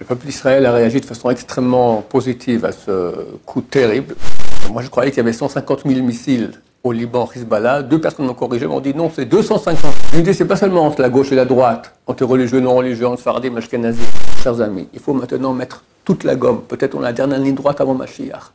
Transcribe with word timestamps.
Le 0.00 0.06
peuple 0.06 0.24
d'Israël 0.24 0.64
a 0.64 0.72
réagi 0.72 0.98
de 1.02 1.04
façon 1.04 1.28
extrêmement 1.28 2.00
positive 2.00 2.64
à 2.64 2.72
ce 2.72 3.12
coup 3.44 3.60
terrible. 3.60 4.16
Moi, 4.72 4.80
je 4.80 4.88
croyais 4.88 5.10
qu'il 5.10 5.18
y 5.18 5.20
avait 5.20 5.34
150 5.34 5.82
000 5.86 6.02
missiles 6.02 6.52
au 6.82 6.92
Liban, 6.92 7.28
Hezbollah. 7.36 7.82
Deux 7.82 8.00
personnes 8.00 8.24
m'ont 8.24 8.32
corrigé, 8.32 8.66
m'ont 8.66 8.80
dit 8.80 8.94
non, 8.94 9.10
c'est 9.14 9.26
250. 9.26 9.92
L'idée, 10.14 10.32
c'est 10.32 10.46
pas 10.46 10.56
seulement 10.56 10.86
entre 10.86 11.02
la 11.02 11.10
gauche 11.10 11.32
et 11.32 11.34
la 11.34 11.44
droite, 11.44 11.92
entre 12.06 12.24
religieux, 12.24 12.60
non 12.60 12.74
religieux, 12.76 13.06
entre 13.06 13.22
Fardim, 13.22 13.54
Ashkenazi. 13.58 14.00
Chers 14.42 14.62
amis, 14.62 14.88
il 14.94 15.00
faut 15.00 15.12
maintenant 15.12 15.52
mettre 15.52 15.84
toute 16.06 16.24
la 16.24 16.34
gomme. 16.34 16.62
Peut-être 16.62 16.94
on 16.94 17.00
a 17.00 17.08
la 17.08 17.12
dernière 17.12 17.38
ligne 17.38 17.54
droite 17.54 17.82
avant 17.82 17.94
Mashiach. 17.94 18.52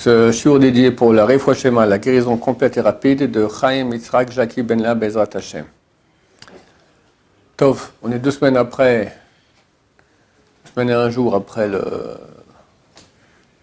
Ce 0.00 0.30
shiur 0.30 0.60
dédié 0.60 0.92
pour 0.92 1.12
la 1.12 1.26
Shema, 1.54 1.84
la 1.84 1.98
guérison 1.98 2.36
complète 2.36 2.76
et 2.76 2.80
rapide 2.80 3.32
de 3.32 3.48
Chaim 3.48 3.90
Yitzhak 3.92 4.30
Jackie 4.30 4.62
Benla 4.62 4.94
Bezrat 4.94 5.30
Hashem. 5.34 5.64
Tov, 7.56 7.90
on 8.00 8.12
est 8.12 8.20
deux 8.20 8.30
semaines 8.30 8.56
après, 8.56 9.12
deux 10.64 10.70
semaines 10.72 10.90
et 10.90 10.92
un 10.92 11.10
jour 11.10 11.34
après 11.34 11.66
le 11.66 11.82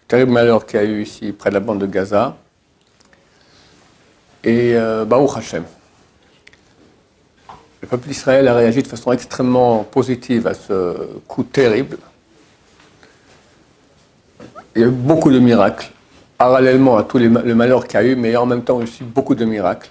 terrible 0.06 0.32
malheur 0.32 0.66
qu'il 0.66 0.78
y 0.78 0.82
a 0.82 0.84
eu 0.84 1.00
ici 1.00 1.32
près 1.32 1.48
de 1.48 1.54
la 1.54 1.60
bande 1.60 1.78
de 1.78 1.86
Gaza. 1.86 2.36
Et 4.44 4.76
euh, 4.76 5.06
Hashem. 5.36 5.64
Le 7.80 7.88
peuple 7.88 8.08
d'Israël 8.08 8.46
a 8.46 8.54
réagi 8.54 8.82
de 8.82 8.88
façon 8.88 9.10
extrêmement 9.10 9.84
positive 9.84 10.46
à 10.46 10.52
ce 10.52 11.16
coup 11.26 11.44
terrible. 11.44 11.96
Il 14.74 14.82
y 14.82 14.84
a 14.84 14.88
eu 14.88 14.90
beaucoup 14.90 15.30
de 15.32 15.38
miracles 15.38 15.92
parallèlement 16.38 16.96
à 16.96 17.04
tout 17.04 17.18
le 17.18 17.54
malheur 17.54 17.86
qu'il 17.86 18.00
y 18.00 18.02
a 18.02 18.06
eu, 18.06 18.16
mais 18.16 18.36
en 18.36 18.46
même 18.46 18.62
temps 18.62 18.76
aussi 18.76 19.04
beaucoup 19.04 19.34
de 19.34 19.44
miracles. 19.44 19.90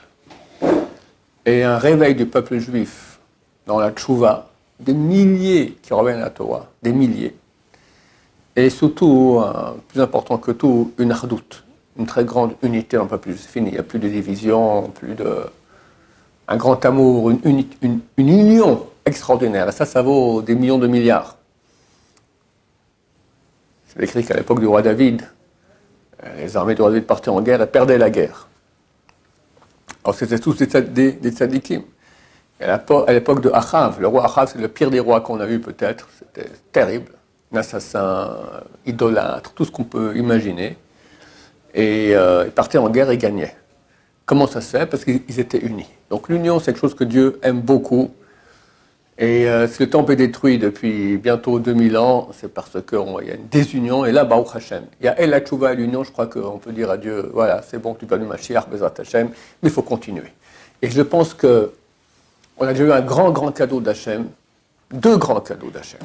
Et 1.45 1.63
un 1.63 1.77
réveil 1.77 2.15
du 2.15 2.25
peuple 2.25 2.57
juif 2.57 3.19
dans 3.67 3.79
la 3.79 3.91
tchouva, 3.91 4.49
des 4.79 4.93
milliers 4.93 5.77
qui 5.81 5.93
reviennent 5.93 6.19
à 6.19 6.25
la 6.25 6.29
Torah, 6.29 6.67
des 6.81 6.91
milliers. 6.91 7.35
Et 8.55 8.69
surtout, 8.69 9.41
plus 9.89 10.01
important 10.01 10.37
que 10.37 10.51
tout, 10.51 10.93
une 10.97 11.11
ardoute, 11.11 11.63
une 11.97 12.05
très 12.05 12.25
grande 12.25 12.53
unité 12.61 12.97
dans 12.97 13.03
le 13.03 13.09
peuple 13.09 13.29
juif. 13.31 13.51
Il 13.55 13.63
n'y 13.63 13.77
a 13.77 13.83
plus 13.83 13.99
de 13.99 14.07
division, 14.07 14.89
plus 14.89 15.13
de. 15.13 15.41
un 16.47 16.57
grand 16.57 16.83
amour, 16.85 17.31
une, 17.31 17.65
une 17.81 17.99
union 18.17 18.85
extraordinaire. 19.05 19.69
Et 19.69 19.71
ça, 19.71 19.85
ça 19.85 20.01
vaut 20.01 20.41
des 20.41 20.55
millions 20.55 20.77
de 20.77 20.87
milliards. 20.87 21.37
C'est 23.87 24.03
écrit 24.03 24.25
qu'à 24.25 24.35
l'époque 24.35 24.59
du 24.59 24.67
roi 24.67 24.81
David, 24.81 25.21
les 26.37 26.57
armées 26.57 26.75
de 26.75 26.99
partir 27.01 27.33
en 27.33 27.41
guerre 27.41 27.61
et 27.61 27.67
perdaient 27.67 27.97
la 27.97 28.09
guerre. 28.09 28.47
Alors 30.03 30.15
c'était 30.15 30.39
tous 30.39 30.57
des, 30.57 31.11
des, 31.11 31.43
à 32.59 33.13
l'époque 33.13 33.41
de 33.41 33.49
Achav, 33.51 33.99
le 33.99 34.07
roi 34.07 34.25
Achav, 34.25 34.49
c'est 34.51 34.59
le 34.59 34.67
pire 34.67 34.89
des 34.89 34.99
rois 34.99 35.21
qu'on 35.21 35.39
a 35.39 35.47
eu 35.47 35.59
peut-être. 35.59 36.07
C'était 36.17 36.49
terrible. 36.71 37.11
Un 37.53 37.57
assassin, 37.57 38.37
idolâtre, 38.85 39.53
tout 39.53 39.65
ce 39.65 39.71
qu'on 39.71 39.83
peut 39.83 40.15
imaginer. 40.15 40.77
Et 41.73 42.15
euh, 42.15 42.45
ils 42.45 42.51
partaient 42.51 42.77
en 42.77 42.89
guerre 42.89 43.09
et 43.11 43.17
gagnaient. 43.17 43.55
Comment 44.25 44.47
ça 44.47 44.61
se 44.61 44.77
fait? 44.77 44.85
Parce 44.85 45.03
qu'ils 45.03 45.39
étaient 45.39 45.59
unis. 45.59 45.89
Donc 46.09 46.29
l'union, 46.29 46.59
c'est 46.59 46.71
quelque 46.71 46.81
chose 46.81 46.95
que 46.95 47.03
Dieu 47.03 47.39
aime 47.43 47.61
beaucoup. 47.61 48.11
Et 49.17 49.47
euh, 49.47 49.65
si 49.67 49.81
le 49.81 49.89
temple 49.89 50.11
est 50.11 50.17
détruit 50.17 50.57
depuis 50.57 51.17
bientôt 51.17 51.59
2000 51.59 51.97
ans, 51.97 52.29
c'est 52.33 52.53
parce 52.53 52.77
qu'il 52.85 53.27
y 53.27 53.31
a 53.31 53.35
une 53.35 53.47
désunion. 53.47 54.03
Et 54.03 54.11
là, 54.11 54.25
Baruch 54.25 54.53
Hashem. 54.53 54.83
Il 54.99 55.05
y 55.05 55.09
a 55.09 55.17
El 55.17 55.33
et 55.33 55.75
l'union, 55.75 56.03
je 56.03 56.11
crois 56.11 56.27
qu'on 56.27 56.57
peut 56.57 56.73
dire 56.73 56.91
à 56.91 56.97
Dieu, 56.97 57.29
voilà, 57.33 57.61
c'est 57.61 57.77
bon, 57.77 57.93
tu 57.93 58.05
peux 58.05 58.17
du 58.17 58.25
Mashiach, 58.25 58.67
Bezrat 58.69 58.93
Hashem, 58.97 59.29
mais 59.63 59.69
il 59.69 59.71
faut 59.71 59.83
continuer. 59.83 60.33
Et 60.81 60.89
je 60.89 61.01
pense 61.01 61.33
que 61.33 61.71
on 62.57 62.65
a 62.65 62.73
déjà 62.73 62.83
eu 62.83 62.91
un 62.91 63.01
grand, 63.01 63.31
grand 63.31 63.51
cadeau 63.51 63.79
d'Hachem, 63.79 64.27
deux 64.91 65.17
grands 65.17 65.41
cadeaux 65.41 65.69
d'Hachem. 65.69 66.01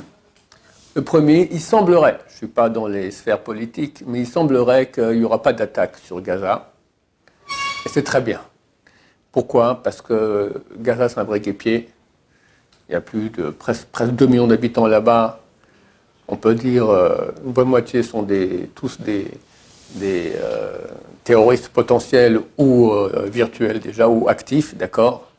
Le 0.94 1.02
premier, 1.02 1.48
il 1.50 1.60
semblerait, 1.60 2.18
je 2.28 2.32
ne 2.32 2.36
suis 2.36 2.46
pas 2.48 2.68
dans 2.68 2.86
les 2.86 3.10
sphères 3.10 3.40
politiques, 3.40 4.04
mais 4.06 4.20
il 4.20 4.26
semblerait 4.26 4.90
qu'il 4.90 5.18
n'y 5.18 5.24
aura 5.24 5.42
pas 5.42 5.52
d'attaque 5.52 5.96
sur 5.98 6.20
Gaza. 6.20 6.72
Et 7.86 7.88
c'est 7.88 8.02
très 8.02 8.20
bien. 8.20 8.40
Pourquoi? 9.32 9.82
Parce 9.82 10.00
que 10.00 10.62
Gaza, 10.78 11.08
c'est 11.08 11.18
un 11.18 11.24
briquet-pied 11.24 11.88
il 12.90 12.94
y 12.94 12.96
a 12.96 13.00
plus 13.00 13.30
de 13.30 13.50
presque, 13.50 13.86
presque 13.92 14.12
2 14.12 14.26
millions 14.26 14.48
d'habitants 14.48 14.88
là-bas. 14.88 15.38
On 16.26 16.36
peut 16.36 16.56
dire 16.56 16.90
euh, 16.90 17.30
une 17.44 17.52
bonne 17.52 17.68
moitié 17.68 18.02
sont 18.02 18.26
tous 18.74 19.00
des, 19.00 19.30
euh, 20.02 20.76
terroristes 21.22 21.68
potentiels 21.68 22.40
ou 22.58 22.90
euh, 22.90 23.28
virtuels 23.32 23.78
déjà, 23.78 24.08
ou 24.08 24.28
actifs, 24.28 24.74
d'accord 24.74 25.30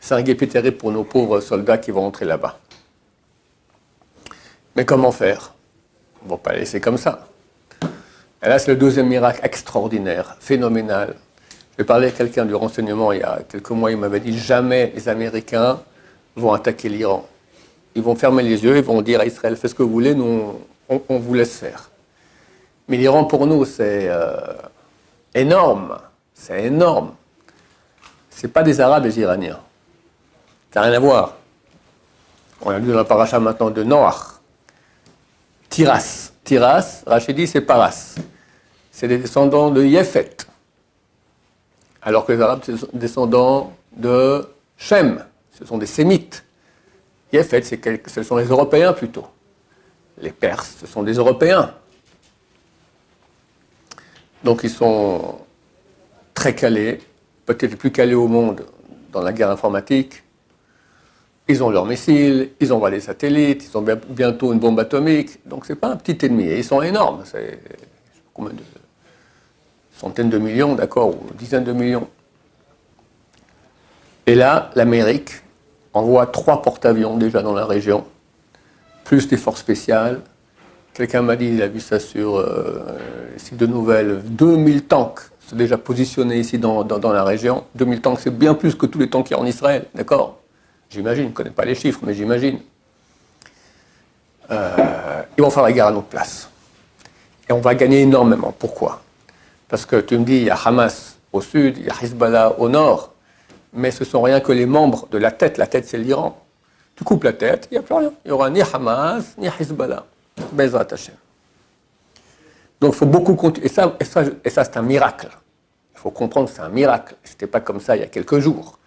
C'est 0.00 0.14
un 0.14 0.22
guépé 0.22 0.48
terrible 0.48 0.78
pour 0.78 0.90
nos 0.90 1.04
pauvres 1.04 1.40
soldats 1.40 1.76
qui 1.76 1.90
vont 1.90 2.06
entrer 2.06 2.24
là-bas. 2.24 2.58
Mais 4.74 4.86
comment 4.86 5.12
faire? 5.12 5.52
On 6.22 6.26
ne 6.26 6.30
va 6.30 6.36
pas 6.38 6.54
laisser 6.54 6.80
comme 6.80 6.96
ça. 6.96 7.28
Et 8.42 8.48
là, 8.48 8.58
c'est 8.58 8.70
le 8.70 8.78
deuxième 8.78 9.08
miracle 9.08 9.40
extraordinaire, 9.42 10.36
phénoménal. 10.40 11.14
J'ai 11.78 11.84
parlé 11.84 12.06
à 12.06 12.10
quelqu'un 12.10 12.46
du 12.46 12.54
renseignement 12.54 13.12
il 13.12 13.20
y 13.20 13.22
a 13.22 13.40
quelques 13.46 13.70
mois, 13.70 13.90
il 13.90 13.98
m'avait 13.98 14.20
dit 14.20 14.38
jamais 14.38 14.92
les 14.94 15.10
Américains 15.10 15.80
vont 16.36 16.52
attaquer 16.52 16.88
l'Iran. 16.88 17.26
Ils 17.94 18.02
vont 18.02 18.14
fermer 18.14 18.42
les 18.42 18.62
yeux, 18.62 18.76
ils 18.76 18.84
vont 18.84 19.02
dire 19.02 19.20
à 19.20 19.26
Israël, 19.26 19.56
faites 19.56 19.70
ce 19.70 19.74
que 19.74 19.82
vous 19.82 19.90
voulez, 19.90 20.14
nous, 20.14 20.60
on, 20.88 21.18
vous 21.18 21.34
laisse 21.34 21.58
faire. 21.58 21.90
Mais 22.88 22.96
l'Iran, 22.96 23.24
pour 23.24 23.46
nous, 23.46 23.64
c'est 23.64 24.08
euh, 24.08 24.36
énorme. 25.34 25.98
C'est 26.34 26.64
énorme. 26.64 27.14
Ce 28.30 28.46
pas 28.46 28.62
des 28.62 28.80
Arabes 28.80 29.02
des 29.02 29.18
Iraniens. 29.20 29.60
Ça 30.72 30.80
n'a 30.80 30.86
rien 30.86 30.96
à 30.96 31.00
voir. 31.00 31.34
On 32.62 32.70
a 32.70 32.78
vu 32.78 32.90
dans 32.90 32.96
la 32.96 33.04
paracha 33.04 33.38
maintenant 33.38 33.70
de 33.70 33.82
Noach. 33.82 34.40
Tiras. 35.68 36.32
Tiras, 36.44 37.02
Rachidi, 37.06 37.46
c'est 37.46 37.60
Paras. 37.60 38.16
C'est 38.90 39.08
des 39.08 39.18
descendants 39.18 39.70
de 39.70 39.84
Yefet. 39.84 40.36
Alors 42.02 42.24
que 42.24 42.32
les 42.32 42.40
Arabes, 42.40 42.60
c'est 42.64 42.72
des 42.72 42.98
descendants 42.98 43.72
de 43.94 44.48
Shem 44.78 45.24
ce 45.52 45.64
sont 45.64 45.78
des 45.78 45.86
Sémites. 45.86 46.44
Yéfet, 47.32 47.62
ce 47.62 48.22
sont 48.22 48.36
les 48.36 48.46
Européens 48.46 48.92
plutôt. 48.92 49.26
Les 50.20 50.30
Perses, 50.30 50.76
ce 50.80 50.86
sont 50.86 51.02
des 51.02 51.14
Européens. 51.14 51.74
Donc 54.42 54.60
ils 54.64 54.70
sont 54.70 55.36
très 56.34 56.54
calés, 56.54 57.00
peut-être 57.46 57.70
les 57.70 57.76
plus 57.76 57.92
calés 57.92 58.14
au 58.14 58.26
monde 58.26 58.64
dans 59.12 59.22
la 59.22 59.32
guerre 59.32 59.50
informatique. 59.50 60.22
Ils 61.48 61.62
ont 61.62 61.70
leurs 61.70 61.84
missiles, 61.84 62.50
ils 62.60 62.72
envoient 62.72 62.90
des 62.90 63.00
satellites, 63.00 63.68
ils 63.68 63.76
ont 63.76 63.84
bientôt 64.08 64.52
une 64.52 64.60
bombe 64.60 64.78
atomique. 64.78 65.46
Donc 65.46 65.66
ce 65.66 65.72
n'est 65.72 65.78
pas 65.78 65.88
un 65.88 65.96
petit 65.96 66.24
ennemi. 66.24 66.44
ils 66.44 66.64
sont 66.64 66.80
énormes. 66.80 67.22
C'est 67.24 67.58
combien 68.32 68.52
de 68.52 68.62
centaines 69.96 70.30
de 70.30 70.38
millions, 70.38 70.74
d'accord, 70.74 71.08
ou 71.08 71.18
dizaines 71.34 71.64
de 71.64 71.72
millions. 71.72 72.08
Et 74.26 74.34
là, 74.34 74.70
l'Amérique, 74.74 75.42
envoie 75.92 76.26
trois 76.26 76.62
porte-avions 76.62 77.16
déjà 77.16 77.42
dans 77.42 77.54
la 77.54 77.66
région, 77.66 78.04
plus 79.04 79.28
des 79.28 79.36
forces 79.36 79.60
spéciales. 79.60 80.20
Quelqu'un 80.94 81.22
m'a 81.22 81.36
dit, 81.36 81.46
il 81.46 81.62
a 81.62 81.68
vu 81.68 81.80
ça 81.80 81.98
sur 81.98 82.36
euh, 82.36 82.98
de 83.52 83.66
nouvelles, 83.66 84.22
2000 84.24 84.84
tanks 84.84 85.30
sont 85.50 85.56
déjà 85.56 85.76
positionnés 85.76 86.38
ici 86.38 86.58
dans, 86.58 86.84
la 86.84 87.24
région. 87.24 87.64
2000 87.74 88.00
tanks, 88.00 88.20
c'est 88.22 88.36
bien 88.36 88.54
plus 88.54 88.74
que 88.76 88.86
tous 88.86 88.98
les 88.98 89.10
tanks 89.10 89.26
qu'il 89.26 89.36
y 89.36 89.40
a 89.40 89.42
en 89.42 89.46
Israël, 89.46 89.86
d'accord? 89.94 90.38
J'imagine, 90.88 91.24
je 91.24 91.28
ne 91.28 91.34
connais 91.34 91.50
pas 91.50 91.64
les 91.64 91.74
chiffres, 91.74 92.00
mais 92.04 92.14
j'imagine. 92.14 92.60
Euh, 94.50 95.22
ils 95.36 95.42
vont 95.42 95.50
faire 95.50 95.64
la 95.64 95.72
guerre 95.72 95.88
à 95.88 95.92
notre 95.92 96.06
place. 96.06 96.48
Et 97.48 97.52
on 97.52 97.60
va 97.60 97.74
gagner 97.74 98.02
énormément. 98.02 98.54
Pourquoi? 98.56 99.02
Parce 99.68 99.86
que 99.86 99.96
tu 99.96 100.18
me 100.18 100.24
dis, 100.24 100.36
il 100.36 100.44
y 100.44 100.50
a 100.50 100.56
Hamas 100.56 101.16
au 101.32 101.40
sud, 101.40 101.78
il 101.78 101.86
y 101.86 101.90
a 101.90 101.94
Hezbollah 102.00 102.60
au 102.60 102.68
nord, 102.68 103.09
mais 103.72 103.90
ce 103.90 104.04
sont 104.04 104.22
rien 104.22 104.40
que 104.40 104.52
les 104.52 104.66
membres 104.66 105.06
de 105.10 105.18
la 105.18 105.30
tête. 105.30 105.58
La 105.58 105.66
tête, 105.66 105.86
c'est 105.86 105.98
l'Iran. 105.98 106.38
Tu 106.96 107.04
coupes 107.04 107.24
la 107.24 107.32
tête, 107.32 107.68
il 107.70 107.74
n'y 107.74 107.78
a 107.78 107.82
plus 107.82 107.94
rien. 107.94 108.12
Il 108.24 108.28
n'y 108.28 108.32
aura 108.32 108.50
ni 108.50 108.60
Hamas, 108.60 109.34
ni 109.38 109.46
Hezbollah. 109.46 110.04
Bezrat. 110.52 110.86
Donc 112.80 112.94
il 112.94 112.96
faut 112.96 113.06
beaucoup 113.06 113.34
continuer. 113.34 113.66
Et 113.66 113.70
ça, 113.70 113.96
et 114.44 114.50
ça, 114.50 114.64
c'est 114.64 114.76
un 114.76 114.82
miracle. 114.82 115.28
Il 115.94 115.98
faut 115.98 116.10
comprendre 116.10 116.48
que 116.48 116.54
c'est 116.54 116.62
un 116.62 116.68
miracle. 116.70 117.14
Ce 117.24 117.30
n'était 117.32 117.46
pas 117.46 117.60
comme 117.60 117.80
ça 117.80 117.96
il 117.96 118.00
y 118.00 118.02
a 118.02 118.06
quelques 118.08 118.38
jours. 118.38 118.78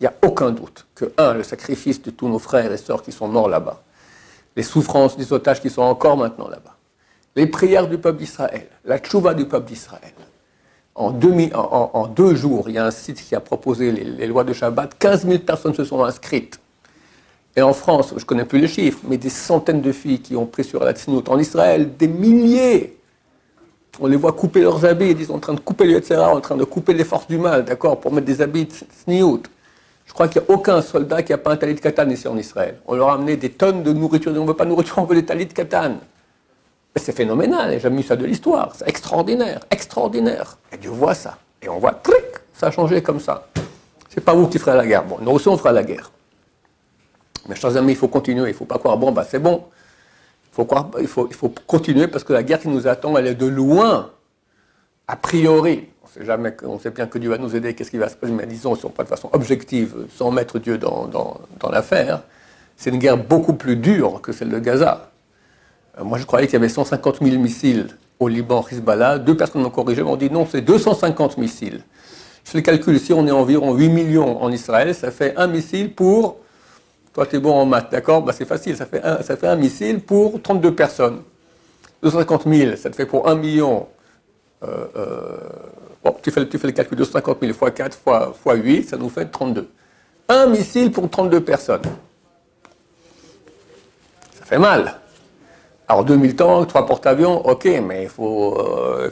Il 0.00 0.04
n'y 0.04 0.06
a 0.06 0.14
aucun 0.22 0.50
doute 0.50 0.86
que, 0.94 1.12
un, 1.18 1.34
le 1.34 1.42
sacrifice 1.42 2.00
de 2.02 2.10
tous 2.10 2.28
nos 2.28 2.38
frères 2.38 2.72
et 2.72 2.76
sœurs 2.76 3.02
qui 3.02 3.10
sont 3.10 3.26
morts 3.26 3.48
là-bas, 3.48 3.82
les 4.54 4.62
souffrances 4.62 5.16
des 5.16 5.32
otages 5.32 5.60
qui 5.60 5.70
sont 5.70 5.82
encore 5.82 6.16
maintenant 6.16 6.48
là-bas, 6.48 6.76
les 7.34 7.46
prières 7.48 7.88
du 7.88 7.98
peuple 7.98 8.18
d'Israël, 8.18 8.68
la 8.84 8.98
tchouva 8.98 9.34
du 9.34 9.46
peuple 9.46 9.66
d'Israël, 9.66 10.12
en, 10.98 12.06
deux 12.08 12.34
jours, 12.34 12.68
il 12.68 12.74
y 12.74 12.78
a 12.78 12.84
un 12.84 12.90
site 12.90 13.22
qui 13.22 13.34
a 13.34 13.40
proposé 13.40 13.92
les, 13.92 14.26
lois 14.26 14.44
de 14.44 14.52
Shabbat, 14.52 14.98
15 14.98 15.26
000 15.26 15.38
personnes 15.40 15.74
se 15.74 15.84
sont 15.84 16.02
inscrites. 16.02 16.58
Et 17.56 17.62
en 17.62 17.72
France, 17.72 18.10
je 18.10 18.20
ne 18.20 18.26
connais 18.26 18.44
plus 18.44 18.60
les 18.60 18.68
chiffres, 18.68 19.00
mais 19.08 19.16
des 19.16 19.30
centaines 19.30 19.80
de 19.80 19.92
filles 19.92 20.20
qui 20.20 20.36
ont 20.36 20.46
pris 20.46 20.64
sur 20.64 20.82
la 20.84 20.92
tznout. 20.92 21.28
En 21.28 21.38
Israël, 21.38 21.96
des 21.96 22.08
milliers. 22.08 22.96
On 24.00 24.06
les 24.06 24.16
voit 24.16 24.32
couper 24.32 24.60
leurs 24.60 24.84
habits, 24.84 25.10
ils 25.10 25.26
sont 25.26 25.34
en 25.34 25.38
train 25.40 25.54
de 25.54 25.60
couper 25.60 25.84
le 25.84 26.00
en 26.20 26.40
train 26.40 26.56
de 26.56 26.64
couper 26.64 26.94
les 26.94 27.04
forces 27.04 27.26
du 27.26 27.38
mal, 27.38 27.64
d'accord, 27.64 27.98
pour 27.98 28.12
mettre 28.12 28.26
des 28.26 28.40
habits 28.40 28.68
sniout. 29.02 29.42
Je 30.06 30.12
crois 30.12 30.26
qu'il 30.28 30.40
n'y 30.40 30.48
a 30.48 30.50
aucun 30.50 30.80
soldat 30.82 31.22
qui 31.22 31.32
n'a 31.32 31.38
pas 31.38 31.52
un 31.52 31.56
talit 31.56 31.76
katan 31.76 32.08
ici 32.08 32.26
en 32.28 32.36
Israël. 32.36 32.78
On 32.86 32.94
leur 32.94 33.10
a 33.10 33.14
amené 33.14 33.36
des 33.36 33.50
tonnes 33.50 33.82
de 33.82 33.92
nourriture. 33.92 34.32
On 34.34 34.42
ne 34.42 34.46
veut 34.46 34.54
pas 34.54 34.64
de 34.64 34.70
nourriture, 34.70 34.98
on 34.98 35.04
veut 35.04 35.16
des 35.16 35.24
talit 35.24 35.48
katan. 35.48 35.96
C'est 36.98 37.12
phénoménal, 37.12 37.70
j'ai 37.72 37.80
jamais 37.80 37.98
vu 37.98 38.02
ça 38.02 38.16
de 38.16 38.24
l'histoire. 38.24 38.72
C'est 38.74 38.88
extraordinaire, 38.88 39.60
extraordinaire. 39.70 40.58
Et 40.72 40.76
Dieu 40.76 40.90
voit 40.90 41.14
ça. 41.14 41.38
Et 41.62 41.68
on 41.68 41.78
voit, 41.78 41.92
tric, 41.92 42.24
ça 42.54 42.68
a 42.68 42.70
changé 42.70 43.02
comme 43.02 43.20
ça. 43.20 43.48
C'est 44.08 44.22
pas 44.22 44.34
vous 44.34 44.48
qui 44.48 44.58
ferez 44.58 44.76
la 44.76 44.86
guerre. 44.86 45.04
Bon, 45.04 45.18
nous 45.20 45.30
aussi 45.30 45.48
on 45.48 45.56
fera 45.56 45.72
la 45.72 45.82
guerre. 45.82 46.10
Mais 47.48 47.54
chers 47.54 47.76
amis, 47.76 47.92
il 47.92 47.96
faut 47.96 48.08
continuer. 48.08 48.44
Il 48.44 48.52
ne 48.52 48.56
faut 48.56 48.64
pas 48.64 48.78
croire, 48.78 48.96
bon, 48.96 49.12
bah 49.12 49.26
c'est 49.28 49.38
bon. 49.38 49.64
Il 50.50 50.54
faut, 50.54 50.66
il, 51.00 51.06
faut, 51.06 51.28
il 51.30 51.34
faut 51.34 51.52
continuer 51.66 52.08
parce 52.08 52.24
que 52.24 52.32
la 52.32 52.42
guerre 52.42 52.60
qui 52.60 52.68
nous 52.68 52.86
attend, 52.88 53.16
elle 53.16 53.28
est 53.28 53.34
de 53.34 53.46
loin, 53.46 54.10
a 55.06 55.16
priori. 55.16 55.88
On 56.02 56.08
sait 56.08 56.24
jamais, 56.24 56.56
on 56.64 56.78
sait 56.78 56.90
bien 56.90 57.06
que 57.06 57.18
Dieu 57.18 57.30
va 57.30 57.38
nous 57.38 57.54
aider, 57.54 57.74
qu'est-ce 57.74 57.90
qui 57.90 57.98
va 57.98 58.08
se 58.08 58.16
passer, 58.16 58.32
mais 58.32 58.46
disons, 58.46 58.74
pas 58.74 59.04
de 59.04 59.08
façon 59.08 59.30
objective, 59.32 59.94
sans 60.16 60.30
mettre 60.30 60.58
Dieu 60.58 60.78
dans, 60.78 61.06
dans, 61.06 61.40
dans 61.60 61.70
l'affaire, 61.70 62.22
c'est 62.76 62.90
une 62.90 62.98
guerre 62.98 63.18
beaucoup 63.18 63.52
plus 63.52 63.76
dure 63.76 64.20
que 64.20 64.32
celle 64.32 64.48
de 64.48 64.58
Gaza. 64.58 65.10
Euh, 65.98 66.04
moi, 66.04 66.18
je 66.18 66.24
croyais 66.24 66.46
qu'il 66.46 66.54
y 66.54 66.56
avait 66.56 66.68
150 66.68 67.18
000 67.22 67.40
missiles 67.40 67.88
au 68.18 68.28
Liban, 68.28 68.64
Hezbollah. 68.70 69.18
Deux 69.18 69.36
personnes 69.36 69.62
m'ont 69.62 69.70
corrigé, 69.70 70.02
m'ont 70.02 70.16
dit 70.16 70.30
non, 70.30 70.46
c'est 70.50 70.60
250 70.60 71.38
missiles. 71.38 71.82
Je 72.44 72.50
fais 72.50 72.58
le 72.58 72.62
calcul 72.62 72.96
ici, 72.96 73.12
on 73.12 73.26
est 73.26 73.30
environ 73.30 73.74
8 73.74 73.88
millions 73.88 74.42
en 74.42 74.50
Israël, 74.50 74.94
ça 74.94 75.10
fait 75.10 75.36
un 75.36 75.46
missile 75.46 75.94
pour. 75.94 76.38
Toi, 77.12 77.26
tu 77.26 77.36
es 77.36 77.38
bon 77.40 77.52
en 77.52 77.66
maths, 77.66 77.90
d'accord? 77.90 78.22
Bah, 78.22 78.32
C'est 78.32 78.46
facile, 78.46 78.76
ça 78.76 78.86
fait, 78.86 79.02
un, 79.46 79.56
missile 79.56 80.00
pour 80.00 80.40
32 80.40 80.74
personnes. 80.74 81.22
250 82.02 82.44
000, 82.46 82.76
ça 82.76 82.90
te 82.90 82.96
fait 82.96 83.06
pour 83.06 83.28
1 83.28 83.34
million. 83.34 83.88
Euh, 84.62 84.86
euh, 84.96 85.36
bon, 86.02 86.16
tu 86.22 86.30
fais, 86.30 86.48
tu 86.48 86.58
fais 86.58 86.68
le 86.68 86.72
calcul, 86.72 86.96
250 86.96 87.38
000 87.40 87.52
fois 87.52 87.70
4 87.70 87.98
fois, 87.98 88.34
fois 88.40 88.54
8, 88.54 88.88
ça 88.88 88.96
nous 88.96 89.08
fait 89.08 89.26
32. 89.26 89.68
Un 90.28 90.46
missile 90.46 90.92
pour 90.92 91.10
32 91.10 91.40
personnes. 91.42 91.82
Ça 94.38 94.44
fait 94.44 94.58
mal. 94.58 94.94
Alors 95.88 96.04
2000 96.04 96.36
tanks, 96.36 96.68
3 96.68 96.86
porte-avions, 96.86 97.46
ok, 97.46 97.66
mais 97.82 98.04
il 98.04 98.08
faut, 98.08 98.58
euh, 98.58 99.10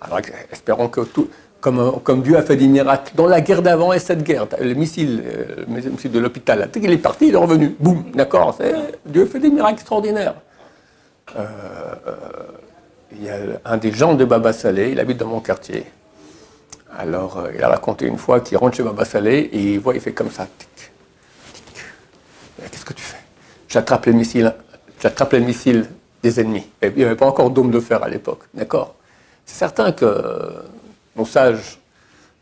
Alors 0.00 0.20
espérons 0.52 0.88
que 0.88 1.00
tout. 1.00 1.28
Comme, 1.60 2.22
Dieu 2.22 2.36
a 2.36 2.42
fait 2.42 2.54
des 2.54 2.68
miracles 2.68 3.12
dans 3.16 3.26
la 3.26 3.40
guerre 3.40 3.62
d'avant 3.62 3.92
et 3.92 3.98
cette 3.98 4.22
guerre, 4.22 4.46
le 4.60 4.74
missile, 4.74 5.24
euh, 5.26 5.64
le 5.68 5.90
missile 5.90 6.12
de 6.12 6.20
l'hôpital, 6.20 6.70
qu'il 6.70 6.90
est 6.92 6.98
parti, 6.98 7.28
il 7.28 7.34
est 7.34 7.36
revenu. 7.36 7.74
Boum, 7.80 8.04
d'accord 8.14 8.56
Dieu 9.04 9.26
fait 9.26 9.40
des 9.40 9.50
miracles 9.50 9.74
extraordinaires. 9.74 10.36
Euh, 11.36 11.44
euh, 12.06 12.14
il 13.12 13.24
y 13.24 13.30
a 13.30 13.36
un 13.64 13.76
des 13.76 13.92
gens 13.92 14.14
de 14.14 14.24
Baba 14.24 14.52
Salé, 14.52 14.90
il 14.92 15.00
habite 15.00 15.18
dans 15.18 15.26
mon 15.26 15.40
quartier. 15.40 15.84
Alors, 16.96 17.38
euh, 17.38 17.50
il 17.54 17.62
a 17.62 17.68
raconté 17.68 18.06
une 18.06 18.18
fois 18.18 18.40
qu'il 18.40 18.56
rentre 18.56 18.76
chez 18.76 18.82
Baba 18.82 19.04
Salé 19.04 19.50
et 19.52 19.74
il 19.74 19.80
voit, 19.80 19.94
il 19.94 20.00
fait 20.00 20.12
comme 20.12 20.30
ça. 20.30 20.46
Tic, 20.58 20.68
tic. 20.76 21.84
Qu'est-ce 22.70 22.84
que 22.84 22.92
tu 22.92 23.02
fais? 23.02 23.18
J'attrape 23.68 24.06
les 24.06 24.12
missiles 24.12 24.54
j'attrape 25.00 25.32
les 25.32 25.40
missiles 25.40 25.86
des 26.22 26.40
ennemis. 26.40 26.66
Il 26.82 26.94
n'y 26.94 27.04
avait 27.04 27.16
pas 27.16 27.26
encore 27.26 27.50
d'homme 27.50 27.70
de 27.70 27.80
fer 27.80 28.02
à 28.02 28.08
l'époque, 28.08 28.40
d'accord? 28.54 28.94
C'est 29.46 29.56
certain 29.56 29.92
que 29.92 30.62
nos 31.16 31.24
sages 31.24 31.78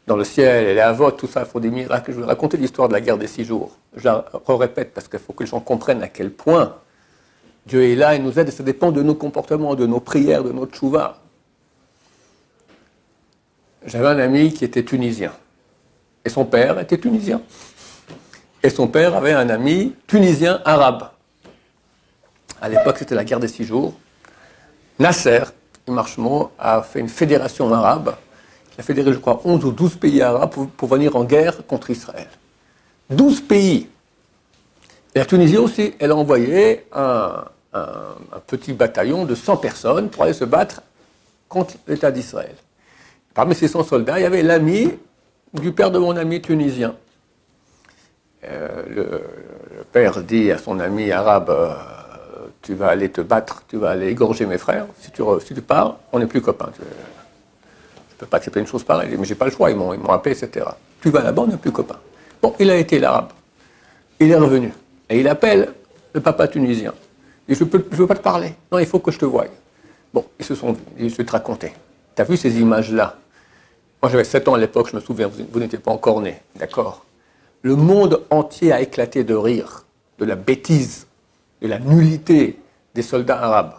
dans 0.07 0.17
le 0.17 0.25
ciel 0.25 0.67
et 0.67 0.75
les 0.75 0.81
avots, 0.81 1.11
tout 1.11 1.27
ça, 1.27 1.45
faut 1.45 1.61
des 1.61 1.71
miracles. 1.71 2.13
Je 2.13 2.21
vais 2.21 2.27
raconter 2.27 2.57
l'histoire 2.57 2.89
de 2.89 2.93
la 2.93 3.01
guerre 3.01 3.19
des 3.19 3.27
six 3.27 3.45
jours. 3.45 3.77
Je 3.97 4.05
la 4.05 4.25
répète 4.49 4.95
parce 4.95 5.09
qu'il 5.09 5.19
faut 5.19 5.33
que 5.33 5.43
les 5.43 5.51
gens 5.51 5.61
comprennent 5.61 6.03
à 6.03 6.09
quel 6.09 6.31
point 6.31 6.77
Dieu 7.67 7.83
est 7.85 7.97
là 7.97 8.15
et 8.15 8.19
nous 8.19 8.39
aide 8.39 8.49
et 8.49 8.53
ça 8.53 8.63
dépend 8.63 8.93
de 8.93 9.03
nos 9.03 9.15
comportements, 9.15 9.75
de 9.75 9.87
nos 9.87 10.01
prières, 10.01 10.45
de 10.45 10.53
notre 10.53 10.77
chouva. 10.77 11.19
J'avais 13.85 14.09
un 14.09 14.19
ami 14.19 14.53
qui 14.53 14.65
était 14.65 14.85
tunisien 14.85 15.33
et 16.25 16.29
son 16.29 16.45
père 16.45 16.79
était 16.79 16.99
tunisien. 16.99 17.41
Et 18.63 18.71
son 18.71 18.89
père 18.89 19.15
avait 19.15 19.33
un 19.33 19.49
ami 19.49 19.95
tunisien 20.07 20.61
arabe. 20.65 21.09
À 22.67 22.69
l'époque, 22.69 22.97
c'était 22.99 23.15
la 23.15 23.23
guerre 23.23 23.39
des 23.39 23.47
six 23.47 23.63
jours. 23.63 23.95
Nasser, 24.99 25.45
Marchemont, 25.87 26.51
a 26.59 26.83
fait 26.83 26.99
une 26.99 27.09
fédération 27.09 27.73
arabe. 27.73 28.17
Il 28.75 28.81
a 28.81 28.83
fédéré, 28.83 29.13
je 29.13 29.19
crois, 29.19 29.41
11 29.45 29.65
ou 29.65 29.71
12 29.71 29.95
pays 29.95 30.21
arabes 30.21 30.53
pour, 30.77 30.89
venir 30.89 31.15
en 31.15 31.23
guerre 31.23 31.65
contre 31.69 31.91
Israël. 31.91 32.27
12 33.11 33.43
pays. 33.43 33.89
Et 35.15 35.21
la 35.21 35.27
Tunisie 35.27 35.59
aussi, 35.59 35.95
elle 36.01 36.11
a 36.11 36.17
envoyé 36.17 36.87
un, 36.93 37.45
petit 38.49 38.73
bataillon 38.73 39.27
de 39.27 39.37
100 39.37 39.59
personnes 39.59 40.09
pour 40.11 40.25
aller 40.25 40.33
se 40.33 40.45
battre 40.45 40.83
contre 41.49 41.75
l'État 41.87 42.11
d'Israël. 42.11 42.57
Parmi 43.33 43.55
ces 43.55 43.69
100 43.69 43.85
soldats, 43.85 44.19
il 44.19 44.23
y 44.23 44.27
avait 44.27 44.43
l'ami 44.43 44.91
du 45.55 45.71
père 45.71 45.93
de 45.93 46.01
mon 46.01 46.17
ami 46.17 46.43
tunisien. 46.43 46.97
Euh, 48.43 48.83
le, 48.89 49.03
le, 49.77 49.85
père 49.85 50.21
dit 50.23 50.51
à 50.51 50.59
son 50.59 50.81
ami 50.81 51.13
arabe 51.13 51.51
euh, 51.51 51.96
tu 52.67 52.75
vas 52.75 52.89
aller 52.89 53.09
te 53.11 53.21
battre, 53.21 53.63
tu 53.69 53.77
vas 53.77 53.91
aller 53.91 54.09
égorger 54.09 54.45
mes 54.45 54.59
frères. 54.59 54.87
Si 55.01 55.13
tu, 55.13 55.23
tu 55.55 55.63
pars, 55.63 55.99
on 56.13 56.19
n'est 56.19 56.27
plus 56.27 56.41
copains. 56.41 56.71
Je 56.77 56.83
ne 56.83 58.19
peux 58.19 58.27
pas 58.27 58.39
accepter 58.39 58.59
une 58.59 58.67
chose 58.67 58.83
pareille, 58.83 59.17
mais 59.17 59.25
j'ai 59.25 59.37
pas 59.37 59.45
le 59.45 59.53
choix, 59.53 59.71
ils 59.71 59.77
m'ont 59.77 59.93
appelé, 60.11 60.35
etc. 60.37 60.67
Tu 61.01 61.11
vas 61.11 61.23
là-bas, 61.23 61.43
on 61.43 61.47
n'est 61.47 61.57
plus 61.59 61.71
copains. 61.71 62.01
Bon, 62.43 62.55
il 62.59 62.69
a 62.69 62.77
été 62.77 62.99
l'arabe. 62.99 63.29
Il 64.19 64.33
est 64.33 64.37
revenu. 64.37 64.73
Et 65.09 65.21
il 65.21 65.29
appelle 65.29 65.75
le 66.13 66.21
papa 66.21 66.49
tunisien. 66.49 66.93
Il 67.47 67.55
dit, 67.55 67.61
je 67.61 67.65
ne 67.65 67.97
veux 67.97 68.07
pas 68.09 68.17
te 68.17 68.23
parler. 68.23 68.53
Non, 68.73 68.81
il 68.81 68.87
faut 68.87 68.99
que 68.99 69.13
je 69.13 69.19
te 69.21 69.25
voie. 69.25 69.45
Bon, 70.13 70.25
ils 70.41 70.45
se 70.45 70.57
sont 70.57 70.73
dit, 70.73 71.09
je 71.09 71.15
vais 71.15 71.25
te 71.25 71.31
raconter. 71.31 71.73
Tu 72.17 72.23
as 72.23 72.25
vu 72.25 72.37
ces 72.37 72.59
images-là? 72.59 73.17
Moi, 74.03 74.11
j'avais 74.11 74.25
7 74.25 74.49
ans 74.49 74.55
à 74.55 74.59
l'époque, 74.59 74.89
je 74.91 74.97
me 74.97 75.01
souviens, 75.01 75.29
vous, 75.29 75.45
vous 75.49 75.61
n'étiez 75.61 75.79
pas 75.79 75.93
encore 75.93 76.21
né, 76.21 76.43
d'accord? 76.57 77.05
Le 77.63 77.77
monde 77.77 78.23
entier 78.31 78.73
a 78.73 78.81
éclaté 78.81 79.23
de 79.23 79.35
rire, 79.35 79.85
de 80.19 80.25
la 80.25 80.35
bêtise 80.35 81.07
de 81.61 81.69
la 81.69 81.79
nullité 81.79 82.59
des 82.95 83.03
soldats 83.03 83.41
arabes. 83.41 83.75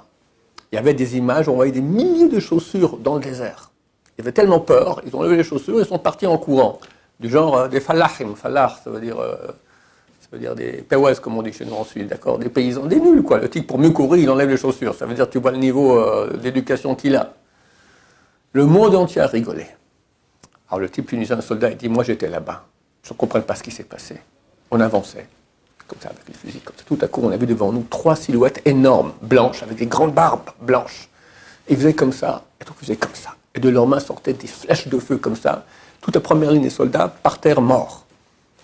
Il 0.71 0.75
y 0.75 0.77
avait 0.77 0.93
des 0.93 1.17
images, 1.17 1.47
on 1.47 1.55
voyait 1.55 1.71
des 1.71 1.81
milliers 1.81 2.27
de 2.27 2.39
chaussures 2.39 2.97
dans 2.97 3.15
le 3.15 3.21
désert. 3.21 3.71
Ils 4.17 4.21
avaient 4.21 4.31
tellement 4.31 4.59
peur, 4.59 5.01
ils 5.05 5.15
ont 5.15 5.21
levé 5.21 5.37
les 5.37 5.43
chaussures 5.43 5.79
et 5.79 5.85
sont 5.85 5.99
partis 5.99 6.27
en 6.27 6.37
courant. 6.37 6.79
Du 7.19 7.29
genre 7.29 7.55
euh, 7.57 7.67
des 7.67 7.79
falahim, 7.79 8.35
falah, 8.35 8.75
ça 8.83 8.89
veut 8.89 8.99
dire, 8.99 9.19
euh, 9.19 9.35
ça 10.19 10.27
veut 10.31 10.55
des 10.55 10.83
pewes, 10.83 11.19
comme 11.19 11.37
on 11.37 11.41
dit 11.41 11.53
chez 11.53 11.65
nous 11.65 11.75
en 11.75 11.83
Suisse, 11.83 12.07
d'accord 12.07 12.37
Des 12.37 12.49
paysans, 12.49 12.85
des 12.85 12.99
nuls, 12.99 13.23
quoi. 13.23 13.39
Le 13.39 13.49
type, 13.49 13.65
pour 13.65 13.79
mieux 13.79 13.91
courir, 13.91 14.23
il 14.23 14.29
enlève 14.29 14.49
les 14.49 14.57
chaussures. 14.57 14.93
Ça 14.93 15.05
veut 15.05 15.13
dire, 15.13 15.29
tu 15.29 15.39
vois 15.39 15.51
le 15.51 15.57
niveau 15.57 15.97
euh, 15.97 16.35
d'éducation 16.37 16.95
qu'il 16.95 17.15
a. 17.15 17.33
Le 18.53 18.65
monde 18.65 18.95
entier 18.95 19.21
a 19.21 19.27
rigolé. 19.27 19.67
Alors 20.69 20.79
le 20.79 20.89
type 20.89 21.07
tunisien, 21.07 21.37
un 21.37 21.41
soldat, 21.41 21.69
il 21.69 21.77
dit, 21.77 21.89
moi 21.89 22.03
j'étais 22.03 22.29
là-bas. 22.29 22.65
Je 23.03 23.13
ne 23.13 23.17
comprends 23.17 23.41
pas 23.41 23.55
ce 23.55 23.63
qui 23.63 23.71
s'est 23.71 23.83
passé. 23.83 24.19
On 24.69 24.79
avançait 24.81 25.27
comme 25.87 25.99
ça, 26.01 26.09
avec 26.09 26.27
les 26.27 26.33
fusils, 26.33 26.61
comme 26.61 26.75
ça. 26.75 26.83
Tout 26.85 26.97
à 27.01 27.07
coup, 27.07 27.21
on 27.23 27.31
a 27.31 27.37
vu 27.37 27.45
devant 27.45 27.71
nous 27.71 27.85
trois 27.89 28.15
silhouettes 28.15 28.61
énormes, 28.65 29.13
blanches, 29.21 29.63
avec 29.63 29.77
des 29.77 29.85
grandes 29.85 30.13
barbes 30.13 30.49
blanches. 30.61 31.09
Ils 31.69 31.77
faisaient 31.77 31.93
comme 31.93 32.13
ça, 32.13 32.43
et 32.61 32.65
tout 32.65 32.73
faisaient 32.79 32.95
comme 32.95 33.15
ça. 33.15 33.35
Et 33.55 33.59
de 33.59 33.69
leurs 33.69 33.87
mains 33.87 33.99
sortaient 33.99 34.33
des 34.33 34.47
flèches 34.47 34.87
de 34.87 34.99
feu 34.99 35.17
comme 35.17 35.35
ça. 35.35 35.65
Toute 36.01 36.15
la 36.15 36.21
première 36.21 36.51
ligne 36.51 36.63
des 36.63 36.69
soldats 36.69 37.07
par 37.07 37.39
terre 37.39 37.61
morts. 37.61 38.05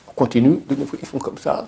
On 0.07 0.13
continue, 0.13 0.59
ils 0.69 1.07
font 1.07 1.19
comme 1.19 1.37
ça. 1.37 1.67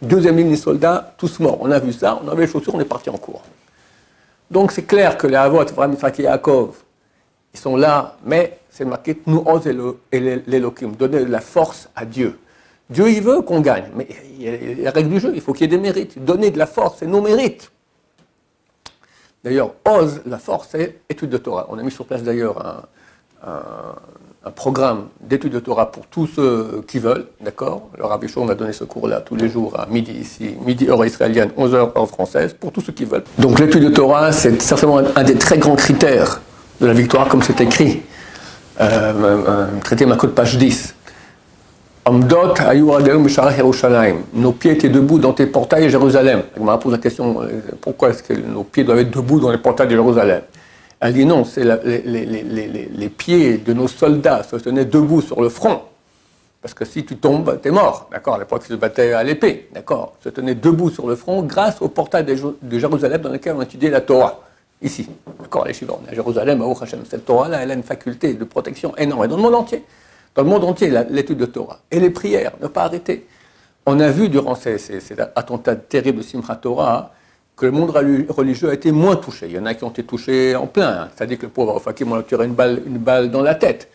Deuxième 0.00 0.36
ligne 0.36 0.50
des 0.50 0.56
soldats, 0.56 1.14
tous 1.18 1.40
morts. 1.40 1.58
On 1.60 1.70
a 1.70 1.78
vu 1.78 1.92
ça, 1.92 2.20
on 2.22 2.28
avait 2.28 2.46
les 2.46 2.52
chaussures, 2.52 2.74
on 2.74 2.80
est 2.80 2.84
parti 2.84 3.10
en 3.10 3.18
cours. 3.18 3.42
Donc 4.50 4.72
c'est 4.72 4.84
clair 4.84 5.18
que 5.18 5.26
les 5.26 5.36
Avot, 5.36 5.60
Abraham, 5.60 5.94
Isaac 5.94 6.20
et 6.20 6.22
Yaakov, 6.22 6.76
ils 7.52 7.60
sont 7.60 7.76
là, 7.76 8.16
mais 8.24 8.60
c'est 8.70 8.84
marqué 8.84 9.20
nous 9.26 9.44
et 10.12 10.20
l'Elohim, 10.20 10.92
donner 10.92 11.24
de 11.24 11.30
la 11.30 11.40
force 11.40 11.88
à 11.96 12.04
Dieu. 12.04 12.38
Dieu, 12.90 13.10
il 13.10 13.22
veut 13.22 13.42
qu'on 13.42 13.60
gagne, 13.60 13.90
mais 13.94 14.08
il 14.38 14.42
y 14.42 14.48
a 14.48 14.56
les 14.56 14.88
règles 14.88 15.10
du 15.10 15.20
jeu, 15.20 15.32
il 15.34 15.40
faut 15.40 15.52
qu'il 15.52 15.62
y 15.62 15.64
ait 15.64 15.76
des 15.76 15.82
mérites. 15.82 16.22
Donner 16.22 16.50
de 16.50 16.58
la 16.58 16.66
force, 16.66 16.98
c'est 17.00 17.06
nos 17.06 17.20
mérites. 17.20 17.70
D'ailleurs, 19.44 19.72
ose, 19.86 20.22
la 20.26 20.38
force, 20.38 20.68
c'est 20.72 21.00
étude 21.08 21.30
de 21.30 21.38
Torah. 21.38 21.66
On 21.68 21.78
a 21.78 21.82
mis 21.82 21.90
sur 21.90 22.06
place 22.06 22.22
d'ailleurs 22.22 22.84
un, 23.44 24.50
programme 24.56 25.08
d'étude 25.20 25.52
de 25.52 25.60
Torah 25.60 25.92
pour 25.92 26.06
tous 26.06 26.26
ceux 26.26 26.82
qui 26.88 26.98
veulent, 26.98 27.26
d'accord? 27.42 27.90
Le 27.98 28.06
Rabbi 28.06 28.26
va 28.34 28.54
donner 28.54 28.72
ce 28.72 28.84
cours-là 28.84 29.20
tous 29.20 29.36
les 29.36 29.50
jours 29.50 29.78
à 29.78 29.84
midi 29.84 30.12
ici, 30.12 30.56
midi 30.64 30.88
heure 30.88 31.04
israélienne, 31.04 31.50
11 31.58 31.74
heures 31.74 31.98
heure 31.98 32.08
française, 32.08 32.56
pour 32.58 32.72
tous 32.72 32.80
ceux 32.80 32.94
qui 32.94 33.04
veulent. 33.04 33.24
Donc 33.38 33.58
l'étude 33.60 33.84
de 33.84 33.90
Torah, 33.90 34.32
c'est 34.32 34.60
certainement 34.62 35.02
un, 35.14 35.22
des 35.22 35.34
très 35.34 35.58
grands 35.58 35.76
critères 35.76 36.40
de 36.80 36.86
la 36.86 36.94
victoire, 36.94 37.28
comme 37.28 37.42
c'est 37.42 37.60
écrit. 37.60 38.00
Euh, 38.80 39.66
un 39.76 39.78
traité 39.80 40.06
Makot, 40.06 40.28
page 40.28 40.56
10. 40.56 40.94
Nos 44.34 44.52
pieds 44.52 44.72
étaient 44.72 44.88
debout 44.88 45.18
dans 45.18 45.32
tes 45.32 45.46
portails 45.46 45.84
à 45.84 45.88
Jérusalem. 45.88 46.42
Me 46.58 46.76
pose 46.76 46.92
la 46.92 46.98
question 46.98 47.40
pourquoi 47.80 48.10
est-ce 48.10 48.22
que 48.22 48.32
nos 48.34 48.64
pieds 48.64 48.84
doivent 48.84 49.00
être 49.00 49.10
debout 49.10 49.40
dans 49.40 49.50
les 49.50 49.58
portails 49.58 49.88
de 49.88 49.96
Jérusalem? 49.96 50.42
Elle 51.00 51.12
dit 51.12 51.24
non, 51.24 51.44
c'est 51.44 51.64
les, 51.64 53.08
pieds 53.08 53.58
de 53.58 53.72
nos 53.72 53.88
soldats 53.88 54.42
se 54.42 54.56
tenaient 54.56 54.84
debout 54.84 55.20
sur 55.20 55.40
le 55.40 55.48
front. 55.48 55.82
Parce 56.60 56.74
que 56.74 56.84
si 56.84 57.04
tu 57.04 57.16
tombes, 57.16 57.60
tu 57.62 57.68
es 57.68 57.70
mort. 57.70 58.08
D'accord? 58.10 58.34
À 58.34 58.38
l'époque, 58.38 58.62
ils 58.64 58.72
se 58.72 58.74
battaient 58.74 59.12
à 59.12 59.22
l'épée. 59.22 59.68
D'accord? 59.72 60.14
Se 60.24 60.28
tenaient 60.28 60.56
debout 60.56 60.90
sur 60.90 61.08
le 61.08 61.14
front 61.14 61.42
grâce 61.42 61.80
au 61.80 61.88
portail 61.88 62.24
de 62.24 62.78
Jérusalem 62.78 63.20
dans 63.20 63.30
lequel 63.30 63.54
on 63.56 63.62
étudiait 63.62 63.90
la 63.90 64.00
Torah. 64.00 64.40
ici. 64.82 65.08
D'accord, 65.40 65.66
les 65.66 65.72
à 65.72 66.14
Jérusalem, 66.14 66.62
à 66.62 66.82
Hashem. 66.82 67.00
Cette 67.08 67.24
Torah-là, 67.26 67.62
elle 67.62 67.70
a 67.70 67.74
une 67.74 67.84
faculté 67.84 68.34
de 68.34 68.44
protection 68.44 68.96
énorme. 68.96 69.24
Et 69.24 69.28
dans 69.28 69.36
le 69.36 69.42
monde 69.42 69.54
entier, 69.54 69.84
dans 70.38 70.44
le 70.44 70.50
monde 70.50 70.62
entier, 70.62 70.88
l'étude 71.10 71.38
de 71.38 71.46
Torah. 71.46 71.80
Et 71.90 71.98
les 71.98 72.10
prières, 72.10 72.52
ne 72.62 72.68
pas 72.68 72.84
arrêter. 72.84 73.26
On 73.86 73.98
a 73.98 74.08
vu 74.08 74.28
durant 74.28 74.54
ces, 74.54 74.78
attentats 75.34 75.74
terribles 75.74 76.18
de 76.18 76.22
Simchat 76.22 76.54
Torah 76.54 77.10
que 77.56 77.66
le 77.66 77.72
monde 77.72 77.90
religieux 77.90 78.70
a 78.70 78.74
été 78.74 78.92
moins 78.92 79.16
touché. 79.16 79.46
Il 79.46 79.56
y 79.56 79.58
en 79.58 79.66
a 79.66 79.74
qui 79.74 79.82
ont 79.82 79.90
été 79.90 80.04
touchés 80.04 80.54
en 80.54 80.68
plein. 80.68 81.08
C'est-à-dire 81.12 81.38
que 81.38 81.46
le 81.46 81.48
pauvre 81.48 81.80
Fakim 81.80 82.12
a 82.12 82.22
tiré 82.22 82.44
une 82.44 82.54
balle, 82.54 82.80
une 82.86 82.98
balle 82.98 83.32
dans 83.32 83.42
la 83.42 83.56
tête. 83.56 83.90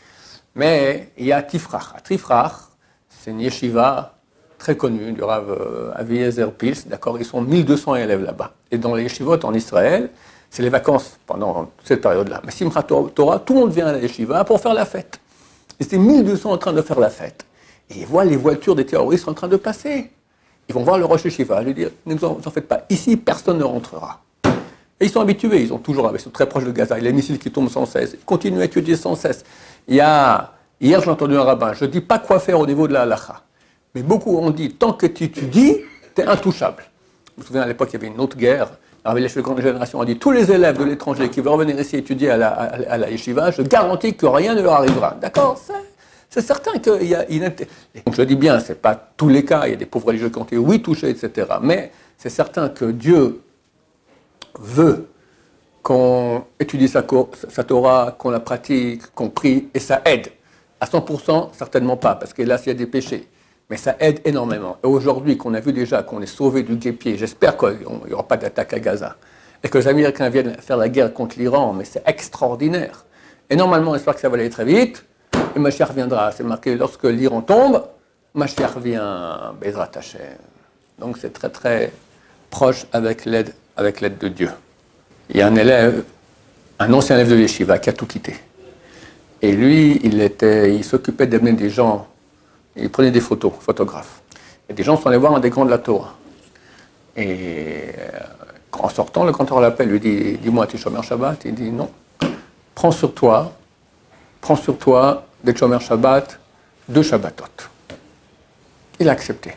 Mais 0.53 1.11
il 1.17 1.27
y 1.27 1.31
a 1.31 1.41
Tifrach. 1.41 1.95
À 1.95 2.01
Tifrach, 2.01 2.51
c'est 3.07 3.31
une 3.31 3.39
yeshiva 3.39 4.15
très 4.57 4.75
connue 4.75 5.13
du 5.13 5.23
Rav 5.23 5.49
euh, 5.49 5.91
Aviezer 5.95 6.51
Pils. 6.51 6.89
D'accord 6.89 7.17
Ils 7.19 7.25
sont 7.25 7.41
1200 7.41 7.95
élèves 7.95 8.21
là-bas. 8.21 8.51
Et 8.69 8.77
dans 8.77 8.95
les 8.95 9.03
yeshivot 9.03 9.39
en 9.45 9.53
Israël, 9.53 10.09
c'est 10.49 10.61
les 10.61 10.69
vacances 10.69 11.17
pendant 11.25 11.71
cette 11.85 12.01
période-là. 12.01 12.41
Mais 12.43 12.51
Simchat 12.51 12.83
Torah, 12.83 13.39
tout 13.39 13.53
le 13.53 13.59
monde 13.61 13.71
vient 13.71 13.87
à 13.87 13.93
la 13.93 13.99
yeshiva 13.99 14.43
pour 14.43 14.59
faire 14.59 14.73
la 14.73 14.83
fête. 14.83 15.21
C'est 15.79 15.97
1200 15.97 16.51
en 16.51 16.57
train 16.57 16.73
de 16.73 16.81
faire 16.81 16.99
la 16.99 17.09
fête. 17.09 17.45
Et 17.89 17.99
ils 17.99 18.05
voient 18.05 18.25
les 18.25 18.37
voitures 18.37 18.75
des 18.75 18.85
terroristes 18.85 19.27
en 19.27 19.33
train 19.33 19.47
de 19.47 19.57
passer. 19.57 20.11
Ils 20.69 20.75
vont 20.75 20.83
voir 20.83 20.97
le 20.97 21.05
Rosh 21.05 21.25
Yeshiva, 21.25 21.61
lui 21.61 21.73
dire 21.73 21.89
Ne 22.05 22.15
vous 22.15 22.25
en, 22.25 22.39
faites 22.51 22.67
pas, 22.67 22.85
ici 22.89 23.17
personne 23.17 23.57
ne 23.57 23.63
rentrera. 23.63 24.21
Et 24.99 25.05
ils 25.05 25.09
sont 25.09 25.19
habitués, 25.19 25.61
ils 25.61 25.73
ont 25.73 25.79
toujours, 25.79 26.09
ils 26.13 26.19
sont 26.19 26.29
très 26.29 26.47
proches 26.47 26.63
de 26.63 26.71
Gaza, 26.71 26.97
il 26.97 27.03
y 27.03 27.07
a 27.07 27.09
les 27.09 27.15
missiles 27.15 27.39
qui 27.39 27.51
tombent 27.51 27.69
sans 27.69 27.85
cesse, 27.85 28.11
ils 28.13 28.23
continuent 28.23 28.61
à 28.61 28.65
étudier 28.65 28.95
sans 28.95 29.15
cesse. 29.15 29.43
Il 29.87 29.95
hier 29.95 30.51
j'ai 30.79 31.09
entendu 31.09 31.35
un 31.35 31.43
rabbin, 31.43 31.73
je 31.73 31.85
ne 31.85 31.89
dis 31.89 32.01
pas 32.01 32.19
quoi 32.19 32.39
faire 32.39 32.59
au 32.59 32.65
niveau 32.65 32.87
de 32.87 32.93
la 32.93 33.01
halacha, 33.01 33.41
mais 33.93 34.03
beaucoup 34.03 34.37
ont 34.37 34.51
dit 34.51 34.73
Tant 34.75 34.93
que 34.93 35.07
tu 35.07 35.25
étudies, 35.25 35.79
tu 36.15 36.21
es 36.21 36.25
intouchable. 36.25 36.83
Je 37.35 37.41
me 37.41 37.45
souviens 37.47 37.61
à 37.63 37.67
l'époque, 37.67 37.89
il 37.91 37.93
y 37.93 37.95
avait 37.97 38.07
une 38.07 38.19
autre 38.19 38.37
guerre. 38.37 38.71
Alors, 39.05 39.19
les 39.19 39.41
grande 39.41 39.61
génération 39.61 39.99
a 39.99 40.05
dit 40.05 40.17
tous 40.17 40.31
les 40.31 40.49
élèves 40.51 40.77
de 40.77 40.85
l'étranger 40.85 41.29
qui 41.29 41.41
veulent 41.41 41.53
revenir 41.53 41.79
ici 41.79 41.97
étudier 41.97 42.29
à 42.29 42.37
la, 42.37 42.47
à 42.49 43.09
yeshiva, 43.09 43.51
je 43.51 43.61
garantis 43.61 44.15
que 44.15 44.25
rien 44.25 44.55
ne 44.55 44.61
leur 44.61 44.73
arrivera. 44.73 45.17
D'accord 45.19 45.59
c'est 46.33 46.41
certain 46.41 46.79
qu'il 46.79 47.07
y 47.07 47.13
a. 47.13 47.25
Donc 47.25 48.15
je 48.15 48.23
dis 48.23 48.35
bien, 48.35 48.59
ce 48.59 48.69
n'est 48.69 48.79
pas 48.79 48.95
tous 48.95 49.29
les 49.29 49.45
cas, 49.45 49.67
il 49.67 49.69
y 49.69 49.73
a 49.73 49.75
des 49.75 49.85
pauvres 49.85 50.07
religieux 50.07 50.29
qui 50.29 50.39
ont 50.39 50.43
été, 50.43 50.57
oui, 50.57 50.81
touchés, 50.81 51.11
etc. 51.11 51.47
Mais 51.61 51.91
c'est 52.17 52.31
certain 52.31 52.69
que 52.69 52.85
Dieu 52.85 53.43
veut 54.59 55.09
qu'on 55.83 56.43
étudie 56.59 56.87
sa, 56.87 57.03
Torah, 57.03 58.15
qu'on 58.17 58.31
la 58.31 58.39
pratique, 58.39 59.11
qu'on 59.13 59.29
prie, 59.29 59.69
et 59.75 59.79
ça 59.79 60.01
aide. 60.05 60.31
À 60.81 60.87
100%, 60.87 61.49
certainement 61.53 61.97
pas, 61.97 62.15
parce 62.15 62.33
que 62.33 62.41
là, 62.41 62.57
il 62.65 62.67
y 62.67 62.71
a 62.71 62.73
des 62.73 62.87
péchés. 62.87 63.27
Mais 63.73 63.77
ça 63.77 63.95
aide 63.99 64.21
énormément. 64.23 64.77
Et 64.83 64.85
aujourd'hui, 64.85 65.35
qu'on 65.35 65.55
a 65.55 65.59
vu 65.59 65.73
déjà 65.73 66.03
qu'on 66.03 66.21
est 66.21 66.27
sauvé 66.27 66.61
du 66.61 66.75
guépier, 66.75 67.17
j'espère 67.17 67.57
qu'il 67.57 67.79
n'y 68.05 68.13
aura 68.13 68.27
pas 68.27 68.37
d'attaque 68.37 68.71
à 68.71 68.79
Gaza, 68.79 69.15
et 69.63 69.67
que 69.67 69.79
les 69.79 69.87
Américains 69.87 70.29
viennent 70.29 70.53
faire 70.59 70.77
la 70.77 70.89
guerre 70.89 71.11
contre 71.11 71.39
l'Iran, 71.39 71.73
mais 71.73 71.83
c'est 71.83 72.03
extraordinaire. 72.05 73.03
Et 73.49 73.55
normalement, 73.55 73.95
j'espère 73.95 74.13
que 74.13 74.21
ça 74.21 74.29
va 74.29 74.35
aller 74.35 74.51
très 74.51 74.63
vite 74.63 75.03
et 75.55 75.57
Mashiach 75.57 75.91
viendra. 75.91 76.31
C'est 76.31 76.43
marqué 76.43 76.75
lorsque 76.75 77.05
l'Iran 77.05 77.41
tombe, 77.41 77.83
Mashiach 78.35 78.77
vient, 78.77 79.55
Bezrat 79.59 79.89
Hashem. 79.95 80.21
Donc 80.99 81.17
c'est 81.19 81.33
très 81.33 81.49
très 81.49 81.91
proche 82.51 82.85
avec 82.93 83.25
l'aide 83.25 83.55
avec 83.75 84.01
l'aide 84.01 84.19
de 84.19 84.27
Dieu. 84.27 84.51
Il 85.31 85.37
y 85.37 85.41
a 85.41 85.47
un 85.47 85.55
élève, 85.55 86.03
un 86.77 86.93
ancien 86.93 87.15
élève 87.15 87.31
de 87.31 87.35
l'Yeshiva 87.37 87.79
qui 87.79 87.89
a 87.89 87.93
tout 87.93 88.05
quitté. 88.05 88.35
Et 89.41 89.51
lui, 89.51 89.99
il, 90.03 90.21
était, 90.21 90.75
il 90.75 90.83
s'occupait 90.83 91.25
d'amener 91.25 91.53
des 91.53 91.71
gens, 91.71 92.07
il 92.75 92.89
prenait 92.89 93.11
des 93.11 93.21
photos, 93.21 93.53
photographe. 93.59 94.21
Et 94.69 94.73
des 94.73 94.83
gens 94.83 94.97
sont 94.97 95.07
allés 95.07 95.17
voir 95.17 95.35
un 95.35 95.39
des 95.39 95.49
grands 95.49 95.65
de 95.65 95.69
la 95.69 95.77
Torah. 95.77 96.13
Et 97.15 97.89
euh, 97.97 98.19
en 98.71 98.89
sortant, 98.89 99.23
le 99.23 99.31
grand 99.31 99.59
l'appelle, 99.59 99.89
lui 99.89 99.99
dit 99.99 100.37
Dis-moi, 100.41 100.65
tu 100.67 100.77
es 100.77 100.79
chômeur 100.79 101.03
Shabbat? 101.03 101.45
Il 101.45 101.53
dit 101.53 101.71
Non. 101.71 101.89
Prends 102.73 102.91
sur 102.91 103.13
toi, 103.13 103.53
prends 104.41 104.55
sur 104.55 104.77
toi 104.77 105.25
des 105.43 105.55
Chomer 105.55 105.79
Shabbat, 105.79 106.39
deux 106.89 107.03
Shabbatot. 107.03 107.45
Il 108.99 109.09
a 109.09 109.11
accepté. 109.11 109.53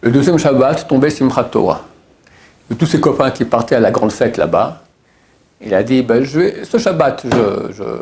Le 0.00 0.10
deuxième 0.10 0.38
Shabbat 0.38 0.88
tombait 0.88 1.10
Simchat 1.10 1.44
Torah. 1.44 1.84
De 2.70 2.74
tous 2.74 2.86
ses 2.86 3.00
copains 3.00 3.30
qui 3.30 3.44
partaient 3.44 3.76
à 3.76 3.80
la 3.80 3.90
grande 3.90 4.12
fête 4.12 4.36
là-bas, 4.36 4.82
il 5.60 5.74
a 5.74 5.82
dit 5.82 6.02
ben, 6.02 6.22
je 6.22 6.40
vais, 6.40 6.64
ce 6.64 6.78
Shabbat, 6.78 7.26
je 7.30 7.82
ne 7.82 7.98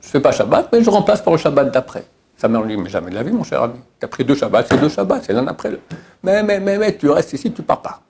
fais 0.00 0.20
pas 0.20 0.32
Shabbat, 0.32 0.68
mais 0.72 0.82
je 0.82 0.90
remplace 0.90 1.22
par 1.22 1.32
le 1.32 1.38
Shabbat 1.38 1.70
d'après. 1.70 2.04
Sa 2.36 2.48
mère 2.48 2.62
lui 2.62 2.76
dit 2.76 2.82
Mais 2.82 2.88
jamais 2.88 3.10
de 3.10 3.14
la 3.14 3.22
vie, 3.22 3.32
mon 3.32 3.44
cher 3.44 3.62
ami. 3.62 3.78
Tu 3.98 4.04
as 4.04 4.08
pris 4.08 4.24
deux 4.24 4.34
Shabbats, 4.34 4.64
c'est 4.68 4.80
deux 4.80 4.88
Shabbats, 4.88 5.22
c'est 5.22 5.32
l'un 5.32 5.46
après 5.46 5.70
le. 5.70 5.80
Mais, 6.22 6.42
mais, 6.42 6.60
mais, 6.60 6.78
mais, 6.78 6.96
tu 6.96 7.08
restes 7.10 7.32
ici, 7.32 7.52
tu 7.52 7.62
pars 7.62 7.82
pas. 7.82 8.00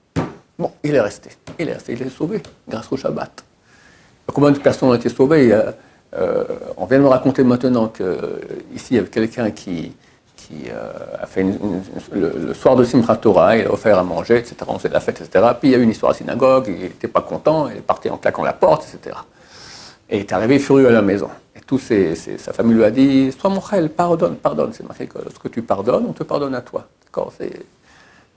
Bon, 0.57 0.71
il 0.83 0.95
est 0.95 1.01
resté. 1.01 1.29
Il 1.59 1.69
est 1.69 1.73
resté, 1.73 1.93
il 1.93 2.01
est 2.01 2.09
sauvé 2.09 2.41
grâce 2.67 2.91
au 2.91 2.97
Shabbat. 2.97 3.43
Combien 4.33 4.51
de 4.51 4.59
personnes 4.59 4.89
ont 4.89 4.93
été 4.93 5.09
sauvées 5.09 5.53
euh, 6.17 6.43
on 6.77 6.85
vient 6.85 6.99
de 6.99 7.03
me 7.03 7.09
raconter 7.09 7.43
maintenant 7.43 7.87
qu'ici, 7.87 8.87
il 8.91 8.95
y 8.95 8.99
avait 8.99 9.09
quelqu'un 9.09 9.51
qui, 9.51 9.91
euh, 10.69 10.91
a 11.19 11.25
fait 11.25 11.45
le, 12.13 12.53
soir 12.53 12.75
de 12.75 12.83
Simchat 12.83 13.17
Torah, 13.17 13.57
il 13.57 13.65
a 13.65 13.73
offert 13.73 13.97
à 13.97 14.03
manger, 14.03 14.37
etc. 14.37 14.55
On 14.67 14.77
faisait 14.77 14.93
la 14.93 14.99
fête, 14.99 15.21
etc. 15.21 15.45
Puis 15.59 15.69
il 15.69 15.71
y 15.71 15.75
a 15.75 15.77
eu 15.77 15.81
une 15.81 15.89
histoire 15.89 16.11
à 16.11 16.13
la 16.13 16.17
synagogue, 16.19 16.65
il 16.67 16.83
n'était 16.83 17.07
pas 17.07 17.21
content, 17.21 17.67
il 17.69 17.77
est 17.77 17.81
parti 17.81 18.09
en 18.09 18.17
claquant 18.17 18.43
la 18.43 18.53
porte, 18.53 18.87
etc. 18.93 19.17
Et 20.09 20.17
il 20.17 20.21
est 20.21 20.33
arrivé 20.33 20.59
furieux 20.59 20.87
à 20.87 20.91
la 20.91 21.01
maison. 21.01 21.29
Tous 21.67 21.81
sa 22.37 22.53
famille 22.53 22.75
lui 22.75 22.83
a 22.83 22.91
dit 22.91 23.31
Sois 23.31 23.49
mon 23.49 23.61
frère, 23.61 23.87
pardonne, 23.89 24.35
pardonne. 24.35 24.71
C'est 24.73 24.87
marqué 24.87 25.07
que 25.07 25.47
tu 25.47 25.61
pardonnes, 25.61 26.05
on 26.07 26.13
te 26.13 26.23
pardonne 26.23 26.53
à 26.53 26.61
toi. 26.61 26.87
C'est 27.37 27.65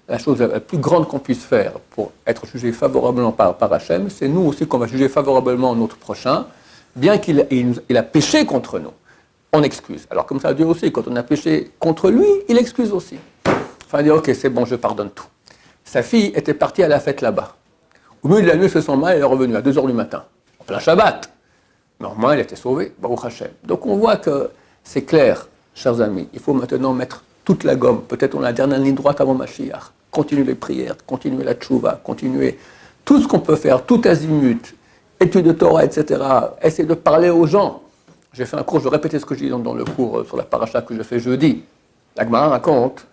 la 0.08 0.18
chose 0.18 0.40
la 0.40 0.60
plus 0.60 0.78
grande 0.78 1.06
qu'on 1.06 1.18
puisse 1.18 1.44
faire 1.44 1.72
pour 1.90 2.12
être 2.26 2.46
jugé 2.46 2.72
favorablement 2.72 3.32
par, 3.32 3.72
Hachem. 3.72 4.08
C'est 4.08 4.28
nous 4.28 4.42
aussi 4.42 4.66
qu'on 4.66 4.78
va 4.78 4.86
juger 4.86 5.08
favorablement 5.08 5.74
notre 5.74 5.96
prochain 5.96 6.46
bien 6.96 7.18
qu'il 7.18 7.46
il, 7.50 7.96
a 7.96 8.02
péché 8.02 8.44
contre 8.46 8.78
nous, 8.78 8.92
on 9.52 9.62
excuse. 9.62 10.06
Alors 10.10 10.26
comme 10.26 10.40
ça, 10.40 10.54
Dieu 10.54 10.66
aussi, 10.66 10.90
quand 10.90 11.06
on 11.06 11.16
a 11.16 11.22
péché 11.22 11.70
contre 11.78 12.10
lui, 12.10 12.26
il 12.48 12.58
excuse 12.58 12.92
aussi. 12.92 13.18
Enfin, 13.86 14.00
il 14.00 14.04
dit, 14.04 14.10
ok, 14.10 14.30
c'est 14.34 14.50
bon, 14.50 14.64
je 14.64 14.74
pardonne 14.74 15.10
tout. 15.10 15.26
Sa 15.84 16.02
fille 16.02 16.32
était 16.34 16.54
partie 16.54 16.82
à 16.82 16.88
la 16.88 17.00
fête 17.00 17.20
là-bas. 17.20 17.56
Au 18.22 18.28
milieu 18.28 18.42
de 18.42 18.48
la 18.48 18.56
nuit, 18.56 18.68
se 18.68 18.80
sent 18.80 18.96
mal, 18.96 19.16
elle 19.16 19.20
est 19.20 19.24
revenue 19.24 19.56
à 19.56 19.62
2h 19.62 19.86
du 19.86 19.92
matin, 19.92 20.24
en 20.58 20.64
plein 20.64 20.78
Shabbat. 20.78 21.30
Normalement, 22.00 22.32
elle 22.32 22.40
était 22.40 22.56
sauvée, 22.56 22.92
Baruch 22.98 23.24
Hashem. 23.24 23.48
Donc 23.64 23.86
on 23.86 23.96
voit 23.96 24.16
que 24.16 24.50
c'est 24.84 25.02
clair, 25.02 25.48
chers 25.74 26.00
amis, 26.00 26.28
il 26.32 26.40
faut 26.40 26.54
maintenant 26.54 26.92
mettre 26.92 27.24
toute 27.44 27.64
la 27.64 27.74
gomme. 27.74 28.02
Peut-être 28.02 28.34
on 28.34 28.40
a 28.40 28.44
la 28.44 28.52
dernière 28.52 28.78
ligne 28.78 28.94
droite 28.94 29.20
avant 29.20 29.34
Mashiach. 29.34 29.92
Continuer 30.10 30.44
les 30.44 30.54
prières, 30.54 30.96
continuer 31.06 31.44
la 31.44 31.54
tchouva, 31.54 32.00
continuer 32.02 32.58
tout 33.04 33.20
ce 33.20 33.28
qu'on 33.28 33.40
peut 33.40 33.56
faire, 33.56 33.84
tout 33.84 34.00
azimut, 34.04 34.74
études 35.20 35.46
de 35.46 35.52
Torah, 35.52 35.84
etc. 35.84 36.22
Essayer 36.62 36.88
de 36.88 36.94
parler 36.94 37.30
aux 37.30 37.46
gens. 37.46 37.82
J'ai 38.32 38.44
fait 38.44 38.56
un 38.56 38.62
cours, 38.62 38.80
je 38.80 38.88
répéter 38.88 39.18
ce 39.18 39.26
que 39.26 39.34
je 39.34 39.44
dis 39.44 39.50
dans, 39.50 39.74
le 39.74 39.84
cours 39.84 40.24
sur 40.26 40.36
la 40.36 40.44
paracha 40.44 40.82
que 40.82 40.94
je 40.94 41.02
fais 41.02 41.18
jeudi. 41.18 41.64
L'Agmara 42.16 42.48
raconte 42.48 43.06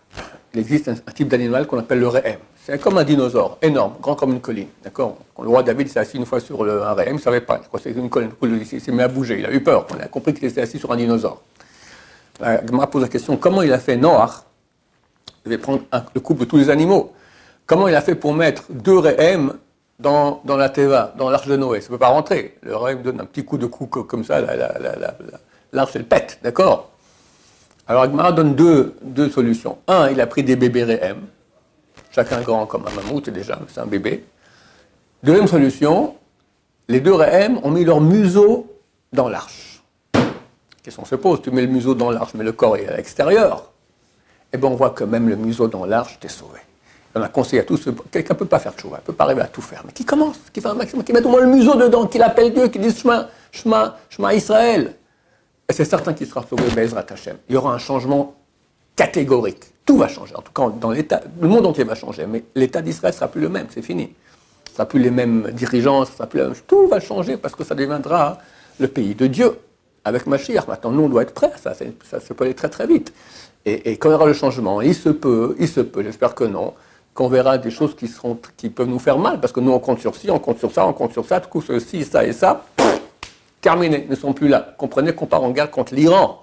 il 0.56 0.62
existe 0.62 0.88
un, 0.88 1.12
type 1.12 1.28
d'animal 1.28 1.68
qu'on 1.68 1.78
appelle 1.78 2.00
le 2.00 2.08
réhem. 2.08 2.40
C'est 2.66 2.82
comme 2.82 2.98
un 2.98 3.04
dinosaure, 3.04 3.60
énorme, 3.62 3.94
grand 4.02 4.16
comme 4.16 4.32
une 4.32 4.42
colline. 4.42 4.70
D'accord? 4.84 5.18
Quand 5.36 5.44
le 5.44 5.50
roi 5.50 5.62
David 5.62 5.88
s'est 5.88 6.00
assis 6.00 6.18
une 6.18 6.26
fois 6.26 6.40
sur 6.40 6.64
un 6.64 6.96
réhem, 6.96 7.14
il 7.14 7.18
ne 7.18 7.22
savait 7.22 7.42
pas. 7.42 7.62
Je 7.62 7.80
c'est 7.80 7.92
une 7.92 8.10
colline. 8.10 8.32
Il 8.42 8.82
s'est 8.82 8.92
mis 8.92 9.04
à 9.04 9.08
bouger, 9.08 9.38
il 9.38 9.46
a 9.46 9.52
eu 9.52 9.62
peur. 9.62 9.86
On 9.96 10.00
a 10.00 10.08
compris 10.08 10.34
qu'il 10.34 10.46
était 10.46 10.62
assis 10.62 10.80
sur 10.80 10.92
un 10.92 10.96
dinosaure. 10.96 11.44
L'Agmara 12.40 12.88
pose 12.88 13.04
la 13.04 13.08
question 13.08 13.38
comment 13.38 13.62
il 13.62 13.72
a 13.72 13.78
fait 13.78 13.98
Noach 13.98 14.32
Il 15.46 15.52
devait 15.52 15.62
prendre 15.62 15.84
le 16.16 16.20
couple 16.20 16.40
de 16.42 16.46
tous 16.46 16.58
les 16.58 16.72
animaux. 16.72 17.14
Comment 17.68 17.88
il 17.88 17.94
a 17.94 18.02
fait 18.02 18.16
pour 18.16 18.34
mettre 18.34 18.64
deux 18.72 18.98
réhems 18.98 19.54
dans, 20.00 20.42
la 20.48 20.70
Teva, 20.70 21.14
dans 21.20 21.30
l'arche 21.30 21.48
de 21.48 21.58
Noé? 21.58 21.82
Ça 21.82 21.90
ne 21.90 21.92
peut 21.92 22.00
pas 22.00 22.10
rentrer. 22.10 22.58
Le 22.64 22.76
rêve 22.76 23.04
donne 23.04 23.22
un 23.22 23.26
petit 23.26 23.46
coup 23.46 23.60
de 23.60 23.68
cou 23.68 23.86
comme 23.86 24.24
ça, 24.24 24.42
l'arche 25.72 25.96
elle 25.96 26.06
pète, 26.06 26.40
d'accord? 26.42 26.90
Alors 27.88 28.02
Agmara 28.02 28.32
donne 28.32 28.56
deux, 28.56 28.96
deux, 29.04 29.30
solutions. 29.30 29.78
Un, 29.88 30.10
il 30.10 30.20
a 30.20 30.26
pris 30.26 30.42
des 30.42 30.56
bébés 30.56 30.84
Réhem, 30.84 31.18
chacun 32.16 32.42
grand 32.42 32.66
comme 32.66 32.86
un 32.88 32.92
mammouth 32.92 33.30
déjà, 33.30 33.60
c'est 33.68 33.82
un 33.82 33.86
bébé. 33.86 34.24
Deuxième 35.22 35.48
solution, 35.48 36.16
les 36.88 37.02
deux 37.02 37.14
Réhem 37.14 37.60
ont 37.64 37.72
mis 37.72 37.84
leur 37.84 38.00
museau 38.00 38.68
dans 39.12 39.28
l'arche. 39.28 39.84
Question 40.82 41.04
se 41.04 41.16
pose, 41.16 41.42
tu 41.42 41.52
mets 41.52 41.64
le 41.64 41.68
museau 41.68 41.94
dans 41.94 42.12
l'arche, 42.12 42.34
mais 42.36 42.46
le 42.46 42.54
corps 42.54 42.78
est 42.78 42.88
à 42.88 42.96
l'extérieur. 42.96 43.72
Eh 44.54 44.58
bien 44.58 44.70
on 44.70 44.76
voit 44.76 44.92
que 44.92 45.04
même 45.04 45.28
le 45.28 45.36
museau 45.36 45.68
dans 45.68 45.86
l'arche, 45.86 46.18
t'es 46.22 46.30
sauvé. 46.30 46.60
On 47.16 47.22
a 47.22 47.28
conseillé 47.28 47.62
à 47.62 47.66
tous, 47.66 47.90
quelqu'un 48.12 48.34
ne 48.34 48.40
peut 48.40 48.46
pas 48.46 48.60
faire 48.60 48.74
tchouva, 48.74 48.98
ne 48.98 49.02
peut 49.02 49.14
pas 49.14 49.26
arriver 49.26 49.42
à 49.42 49.48
tout 49.48 49.62
faire, 49.62 49.84
mais 49.86 49.92
qui 49.92 50.06
commence, 50.06 50.38
qui 50.54 50.62
fait 50.62 50.68
un 50.68 50.74
maximum, 50.74 51.04
qui 51.04 51.12
met 51.12 51.24
au 51.24 51.30
moins 51.30 51.42
le 51.42 51.48
museau 51.48 51.76
dedans, 51.76 52.08
qui 52.08 52.18
l'appelle 52.18 52.54
Dieu, 52.54 52.68
qui 52.70 52.80
dit 52.80 52.96
Shema, 52.96 53.30
Shema, 53.52 53.98
Shema 54.10 54.34
Israël. 54.34 54.96
Et 55.68 55.74
c'est 55.74 55.86
certain 55.86 56.14
qu'il 56.14 56.28
sera 56.28 56.46
sauvé, 56.48 56.64
Bezrat 56.76 57.06
Hashem. 57.10 57.38
Il 57.50 57.56
y 57.56 57.58
aura 57.58 57.74
un 57.74 57.78
changement 57.78 58.36
catégorique. 58.96 59.75
Tout 59.86 59.98
va 59.98 60.08
changer. 60.08 60.36
En 60.36 60.42
tout 60.42 60.52
cas, 60.52 60.70
dans 60.70 60.92
l'État, 60.92 61.22
le 61.40 61.48
monde 61.48 61.66
entier 61.66 61.84
va 61.84 61.96
changer, 61.96 62.26
mais 62.26 62.44
l'État 62.56 62.82
d'Israël 62.82 63.14
sera 63.14 63.28
plus 63.28 63.42
le 63.42 63.50
même, 63.50 63.68
c'est 63.70 63.84
fini. 63.84 64.14
Ce 64.68 64.74
sera 64.74 64.86
plus 64.88 65.00
les 65.00 65.12
mêmes 65.12 65.52
dirigeants, 65.54 66.06
sera 66.06 66.28
plus 66.28 66.42
Tout 66.68 66.88
va 66.88 67.00
changer 67.00 67.38
parce 67.38 67.56
que 67.56 67.64
ça 67.64 67.76
deviendra 67.76 68.40
le 68.80 68.88
pays 68.88 69.14
de 69.14 69.28
Dieu. 69.28 69.58
Avec 70.04 70.28
Mashiach, 70.28 70.68
maintenant, 70.68 70.92
nous, 70.92 71.04
on 71.04 71.10
doit 71.10 71.22
être 71.24 71.34
prêts 71.34 71.52
ça, 71.62 71.74
ça, 71.74 72.34
peut 72.34 72.44
aller 72.44 72.54
très 72.54 72.70
très 72.70 72.88
vite. 72.88 73.14
Et, 73.66 73.98
quand 73.98 74.10
il 74.10 74.12
y 74.12 74.16
aura 74.16 74.28
le 74.28 74.34
changement, 74.34 74.82
il 74.82 74.94
se 74.94 75.10
peut, 75.10 75.56
il 75.60 75.68
se 75.68 75.82
peut, 75.82 76.04
j'espère 76.04 76.36
que 76.36 76.44
non, 76.44 76.74
qu'on 77.16 77.28
verra 77.28 77.58
des 77.58 77.72
choses 77.72 77.96
qui 77.96 78.70
peuvent 78.70 78.88
nous 78.88 79.00
faire 79.00 79.18
mal, 79.18 79.40
parce 79.40 79.54
que 79.54 79.60
nous, 79.60 79.72
on 79.72 79.80
compte 79.80 80.00
sur 80.00 80.16
ci, 80.16 80.30
on 80.30 80.38
compte 80.38 80.60
sur 80.60 80.72
ça, 80.72 80.86
on 80.86 80.94
compte 80.94 81.14
sur 81.14 81.26
ça, 81.26 81.40
tout 81.40 81.50
coup, 81.50 81.62
ceci, 81.62 82.04
ça 82.04 82.24
et 82.24 82.34
ça, 82.34 82.66
terminé, 83.62 84.06
ne 84.08 84.16
sont 84.16 84.34
plus 84.34 84.48
là. 84.48 84.76
Comprenez 84.78 85.14
qu'on 85.14 85.26
part 85.26 85.44
en 85.44 85.50
guerre 85.50 85.72
contre 85.72 85.96
l'Iran. 85.96 86.42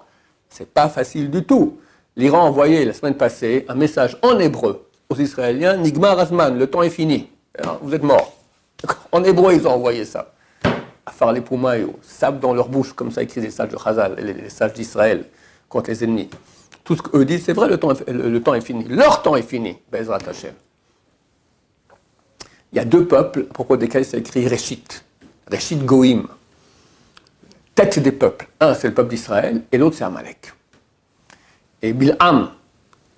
C'est 0.49 0.67
pas 0.67 0.89
facile 0.89 1.31
du 1.31 1.45
tout. 1.45 1.77
L'Iran 2.15 2.39
a 2.39 2.49
envoyé 2.49 2.85
la 2.85 2.93
semaine 2.93 3.15
passée 3.15 3.65
un 3.67 3.75
message 3.75 4.17
en 4.21 4.37
hébreu 4.37 4.87
aux 5.09 5.15
Israéliens, 5.15 5.77
Nigma 5.77 6.13
Razman, 6.13 6.57
le 6.57 6.67
temps 6.67 6.83
est 6.83 6.89
fini, 6.89 7.29
hein, 7.63 7.77
vous 7.81 7.93
êtes 7.93 8.03
morts. 8.03 8.33
En 9.11 9.23
hébreu, 9.23 9.53
ils 9.53 9.67
ont 9.67 9.71
envoyé 9.71 10.05
ça. 10.05 10.33
À 11.05 11.11
faire 11.11 11.31
les 11.31 11.41
Poumaïo, 11.41 11.95
sable 12.01 12.39
dans 12.39 12.53
leur 12.53 12.69
bouche, 12.69 12.93
comme 12.93 13.11
ça 13.11 13.23
écrit 13.23 13.41
les 13.41 13.51
sages 13.51 13.69
de 13.69 13.77
Chazal, 13.77 14.15
les, 14.15 14.49
sages 14.49 14.73
d'Israël, 14.73 15.25
contre 15.69 15.89
les 15.89 16.03
ennemis. 16.03 16.29
Tout 16.83 16.95
ce 16.95 17.01
qu'eux 17.01 17.25
disent, 17.25 17.45
c'est 17.45 17.53
vrai, 17.53 17.67
le 17.67 17.77
temps, 17.77 17.91
est, 17.91 18.09
le, 18.09 18.41
temps 18.41 18.53
est 18.53 18.61
fini. 18.61 18.85
Leur 18.85 19.21
temps 19.21 19.35
est 19.35 19.47
fini, 19.47 19.77
Bezrat 19.91 20.19
Hashem. 20.27 20.53
Il 22.71 22.77
y 22.77 22.79
a 22.79 22.85
deux 22.85 23.05
peuples 23.05 23.47
à 23.49 23.53
propos 23.53 23.77
desquels 23.77 24.05
c'est 24.05 24.17
écrit 24.17 24.47
Réchit. 24.47 24.83
Réchit 25.47 25.75
Goïm. 25.77 26.27
Tête 27.75 27.99
des 27.99 28.11
peuples. 28.11 28.47
Un, 28.59 28.73
c'est 28.73 28.87
le 28.87 28.93
peuple 28.93 29.09
d'Israël, 29.09 29.61
et 29.71 29.77
l'autre, 29.77 29.95
c'est 29.97 30.03
Amalek. 30.03 30.53
Et 31.83 31.91
Bilham, 31.91 32.49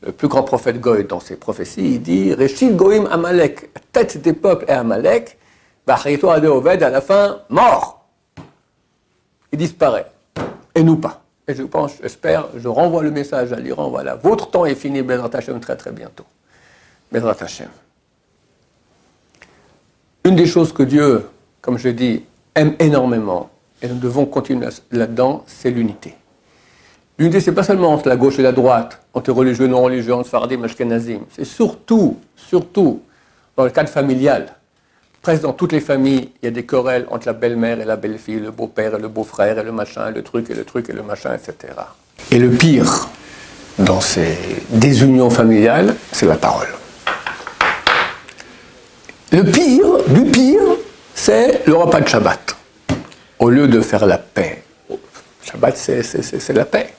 le 0.01 0.11
plus 0.11 0.27
grand 0.27 0.41
prophète 0.41 0.81
Goï 0.81 1.05
dans 1.05 1.19
ses 1.19 1.35
prophéties, 1.35 1.93
il 1.93 2.01
dit 2.01 2.33
Réchit 2.33 2.71
Goïm 2.71 3.07
Amalek. 3.11 3.69
Tête 3.91 4.19
des 4.21 4.33
peuples 4.33 4.65
et 4.67 4.71
Amalek. 4.71 5.37
de 5.87 6.47
Oved, 6.47 6.81
à 6.81 6.89
la 6.89 6.99
fin, 6.99 7.41
mort. 7.49 8.07
Il 9.51 9.59
disparaît. 9.59 10.07
Et 10.73 10.83
nous 10.83 10.97
pas. 10.97 11.21
Et 11.47 11.53
je 11.53 11.61
pense, 11.61 11.93
j'espère, 12.01 12.47
je 12.57 12.67
renvoie 12.67 13.03
le 13.03 13.11
message 13.11 13.53
à 13.53 13.57
l'Iran, 13.57 13.89
voilà, 13.89 14.15
votre 14.15 14.49
temps 14.49 14.65
est 14.65 14.73
fini, 14.73 15.03
Bezrat 15.03 15.29
Hashem, 15.31 15.59
très 15.59 15.75
très 15.75 15.91
bientôt. 15.91 16.25
Bezrat 17.11 17.37
Hashem. 17.39 17.69
Une 20.23 20.35
des 20.35 20.47
choses 20.47 20.73
que 20.73 20.81
Dieu, 20.81 21.29
comme 21.61 21.77
je 21.77 21.89
dis, 21.89 22.25
aime 22.55 22.73
énormément, 22.79 23.51
et 23.79 23.87
nous 23.87 23.99
devons 23.99 24.25
continuer 24.25 24.67
là-dedans, 24.91 25.43
c'est 25.45 25.69
l'unité. 25.69 26.15
L'unité, 27.17 27.39
c'est 27.39 27.53
pas 27.53 27.63
seulement 27.63 27.93
entre 27.93 28.09
la 28.09 28.17
gauche 28.17 28.39
et 28.39 28.41
la 28.41 28.51
droite, 28.51 28.99
entre 29.13 29.31
religieux 29.31 29.67
non 29.67 29.81
religieux, 29.81 30.13
entre 30.13 30.29
Fardim 30.29 30.63
Ashkenazim. 30.63 31.21
C'est 31.33 31.45
surtout, 31.45 32.17
surtout, 32.35 33.01
dans 33.55 33.63
le 33.63 33.69
cadre 33.69 33.87
familial. 33.87 34.53
Presque 35.21 35.43
dans 35.43 35.53
toutes 35.53 35.71
les 35.71 35.79
familles, 35.79 36.29
il 36.41 36.45
y 36.45 36.47
a 36.49 36.51
des 36.51 36.65
querelles 36.65 37.07
entre 37.09 37.27
la 37.27 37.33
belle-mère 37.33 37.79
et 37.79 37.85
la 37.85 37.95
belle-fille, 37.95 38.41
le 38.41 38.51
beau-père 38.51 38.95
et 38.95 38.99
le 38.99 39.07
beau-frère, 39.07 39.57
et 39.57 39.63
le 39.63 39.71
machin, 39.71 40.09
et 40.09 40.11
le 40.11 40.23
truc, 40.23 40.49
et 40.49 40.53
le 40.53 40.65
truc, 40.65 40.89
et 40.89 40.93
le 40.93 41.03
machin, 41.03 41.33
etc. 41.33 41.73
Et 42.31 42.37
le 42.37 42.49
pire 42.49 43.07
dans 43.79 44.01
ces 44.01 44.37
désunions 44.69 45.29
familiales, 45.29 45.95
c'est 46.11 46.25
la 46.25 46.35
parole. 46.35 46.67
Le 49.31 49.43
pire, 49.43 50.03
du 50.09 50.29
pire, 50.31 50.61
c'est 51.13 51.65
le 51.65 51.75
repas 51.75 52.01
de 52.01 52.07
Shabbat. 52.07 52.55
Au 53.39 53.49
lieu 53.49 53.67
de 53.67 53.79
faire 53.79 54.05
la 54.05 54.17
paix, 54.17 54.63
Shabbat 55.43 55.77
c'est 55.77 56.53
la 56.53 56.65
paix. 56.65 56.93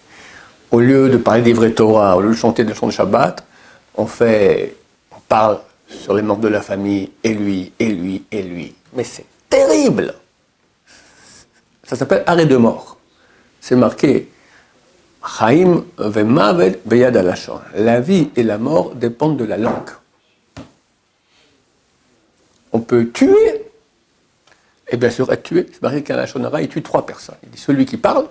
Au 0.70 0.80
lieu 0.80 1.08
de 1.08 1.16
parler 1.16 1.42
des 1.42 1.52
vrais 1.52 1.72
Torah, 1.72 2.16
au 2.16 2.20
lieu 2.20 2.30
de 2.30 2.34
chanter 2.34 2.64
des 2.64 2.74
chants 2.74 2.86
de 2.86 2.92
Shabbat, 2.92 3.44
on 3.94 4.06
fait, 4.06 4.76
on 5.12 5.20
parle 5.28 5.60
sur 5.88 6.14
les 6.14 6.22
membres 6.22 6.40
de 6.40 6.48
la 6.48 6.60
famille, 6.60 7.10
et 7.22 7.32
lui, 7.34 7.72
et 7.78 7.88
lui, 7.88 8.24
et 8.30 8.42
lui. 8.42 8.74
Mais 8.94 9.04
c'est 9.04 9.26
terrible 9.48 10.14
Ça 11.84 11.96
s'appelle 11.96 12.24
arrêt 12.26 12.46
de 12.46 12.56
mort. 12.56 12.98
C'est 13.60 13.76
marqué 13.76 14.28
Chaim 15.38 15.84
vemavet 15.96 16.80
beyad 16.84 17.16
La 17.74 18.00
vie 18.00 18.30
et 18.36 18.42
la 18.42 18.58
mort 18.58 18.94
dépendent 18.94 19.36
de 19.36 19.44
la 19.44 19.56
langue 19.56 19.90
on 22.76 22.80
peut 22.80 23.08
tuer, 23.10 23.64
et 24.88 24.96
bien 24.96 25.10
sûr 25.10 25.32
être 25.32 25.42
tué, 25.42 25.66
c'est 25.72 25.82
marqué 25.82 26.02
qu'un 26.02 26.16
Lachonara, 26.16 26.60
il 26.60 26.68
tue 26.68 26.82
trois 26.82 27.06
personnes. 27.06 27.36
Il 27.42 27.50
dit 27.50 27.58
celui 27.58 27.86
qui 27.86 27.96
parle, 27.96 28.28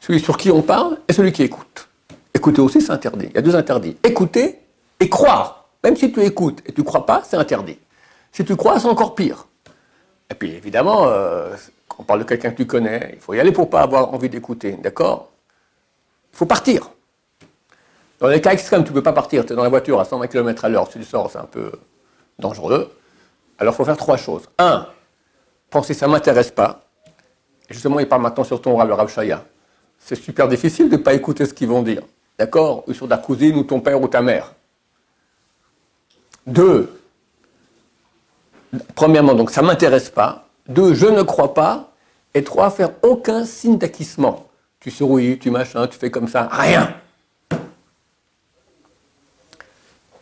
celui 0.00 0.20
sur 0.20 0.36
qui 0.36 0.50
on 0.50 0.62
parle, 0.62 0.98
et 1.08 1.12
celui 1.12 1.32
qui 1.32 1.42
écoute. 1.42 1.88
Écouter 2.34 2.60
aussi, 2.60 2.80
c'est 2.80 2.92
interdit. 2.92 3.26
Il 3.30 3.34
y 3.34 3.38
a 3.38 3.42
deux 3.42 3.56
interdits. 3.56 3.96
Écouter 4.04 4.60
et 5.00 5.08
croire. 5.08 5.68
Même 5.84 5.96
si 5.96 6.12
tu 6.12 6.22
écoutes 6.22 6.62
et 6.66 6.72
tu 6.72 6.80
ne 6.80 6.86
crois 6.86 7.06
pas, 7.06 7.22
c'est 7.24 7.36
interdit. 7.36 7.78
Si 8.32 8.44
tu 8.44 8.56
crois, 8.56 8.78
c'est 8.78 8.88
encore 8.88 9.14
pire. 9.14 9.46
Et 10.30 10.34
puis 10.34 10.52
évidemment, 10.52 11.06
euh, 11.06 11.54
quand 11.88 11.98
on 12.00 12.04
parle 12.04 12.20
de 12.20 12.24
quelqu'un 12.24 12.50
que 12.50 12.56
tu 12.56 12.66
connais, 12.66 13.10
il 13.14 13.20
faut 13.20 13.34
y 13.34 13.40
aller 13.40 13.52
pour 13.52 13.70
pas 13.70 13.80
avoir 13.80 14.12
envie 14.12 14.28
d'écouter, 14.28 14.72
d'accord? 14.72 15.30
Il 16.32 16.36
faut 16.36 16.46
partir. 16.46 16.90
Dans 18.20 18.28
les 18.28 18.40
cas 18.40 18.52
extrêmes, 18.52 18.82
tu 18.84 18.90
ne 18.90 18.94
peux 18.94 19.02
pas 19.02 19.12
partir, 19.12 19.46
tu 19.46 19.52
es 19.52 19.56
dans 19.56 19.62
la 19.62 19.68
voiture 19.68 20.00
à 20.00 20.04
120 20.04 20.26
km 20.26 20.64
à 20.64 20.68
l'heure, 20.68 20.90
si 20.90 20.98
tu 20.98 21.04
sors, 21.04 21.30
c'est 21.30 21.38
un 21.38 21.44
peu 21.44 21.72
dangereux. 22.38 22.92
Alors 23.58 23.74
il 23.74 23.76
faut 23.76 23.84
faire 23.84 23.96
trois 23.96 24.16
choses. 24.16 24.48
Un, 24.58 24.86
penser 25.70 25.94
ça 25.94 26.06
ne 26.06 26.12
m'intéresse 26.12 26.50
pas. 26.50 26.82
justement, 27.70 28.00
il 28.00 28.08
parle 28.08 28.22
maintenant 28.22 28.44
sur 28.44 28.60
ton 28.60 28.76
rab, 28.76 28.88
le 28.88 28.94
Rav 28.94 29.08
Shaya. 29.08 29.44
C'est 29.98 30.16
super 30.16 30.48
difficile 30.48 30.88
de 30.88 30.96
ne 30.96 31.02
pas 31.02 31.14
écouter 31.14 31.44
ce 31.46 31.52
qu'ils 31.52 31.68
vont 31.68 31.82
dire. 31.82 32.02
D'accord? 32.38 32.84
Ou 32.86 32.94
sur 32.94 33.08
ta 33.08 33.18
cousine, 33.18 33.56
ou 33.56 33.64
ton 33.64 33.80
père, 33.80 34.00
ou 34.00 34.08
ta 34.08 34.22
mère. 34.22 34.54
Deux, 36.46 36.98
premièrement, 38.94 39.34
donc 39.34 39.50
ça 39.50 39.62
ne 39.62 39.66
m'intéresse 39.66 40.10
pas. 40.10 40.48
Deux, 40.68 40.94
je 40.94 41.06
ne 41.06 41.22
crois 41.22 41.54
pas. 41.54 41.92
Et 42.34 42.44
trois, 42.44 42.70
faire 42.70 42.90
aucun 43.02 43.44
signe 43.44 43.78
d'acquissement. 43.78 44.48
Tu 44.80 44.90
souris, 44.90 45.38
tu 45.38 45.50
machin, 45.50 45.86
tu 45.86 45.98
fais 45.98 46.10
comme 46.10 46.28
ça, 46.28 46.48
rien. 46.50 46.94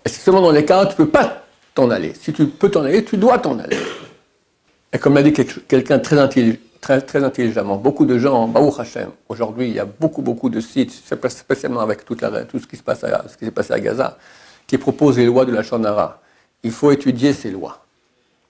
Et 0.05 0.09
c'est 0.09 0.21
seulement 0.21 0.41
dans 0.41 0.53
les 0.53 0.65
cas 0.65 0.87
tu 0.87 0.93
ne 0.93 0.97
peux 0.97 1.09
pas 1.09 1.43
t'en 1.75 1.91
aller. 1.91 2.15
Si 2.15 2.33
tu 2.33 2.47
peux 2.47 2.71
t'en 2.71 2.85
aller, 2.85 3.05
tu 3.05 3.17
dois 3.17 3.39
t'en 3.39 3.59
aller. 3.59 3.79
Et 4.93 4.99
comme 4.99 5.15
l'a 5.15 5.23
dit 5.23 5.33
quelqu'un 5.33 5.99
très, 5.99 6.17
très, 6.87 7.25
intelligemment, 7.25 7.77
beaucoup 7.77 8.07
de 8.07 8.19
gens, 8.19 8.47
Baruch 8.49 8.79
Hashem, 8.79 9.11
aujourd'hui, 9.29 9.69
il 9.69 9.75
y 9.75 9.81
a 9.81 9.85
beaucoup, 9.85 10.23
beaucoup 10.23 10.51
de 10.51 10.61
sites, 10.61 10.93
spécialement 10.93 11.81
avec 11.81 12.05
tout 12.05 12.17
ce 12.17 12.67
qui 12.67 12.77
se 12.77 12.83
passe 12.83 13.03
à, 13.05 13.25
s'est 13.29 13.51
passé 13.51 13.73
à 13.73 13.81
Gaza, 13.81 14.19
qui 14.67 14.79
proposent 14.79 15.17
les 15.19 15.27
lois 15.27 15.45
de 15.45 15.53
la 15.53 15.63
Shonara. 15.63 16.21
Il 16.63 16.71
faut 16.71 16.91
étudier 16.91 17.33
ces 17.33 17.51
lois. 17.51 17.85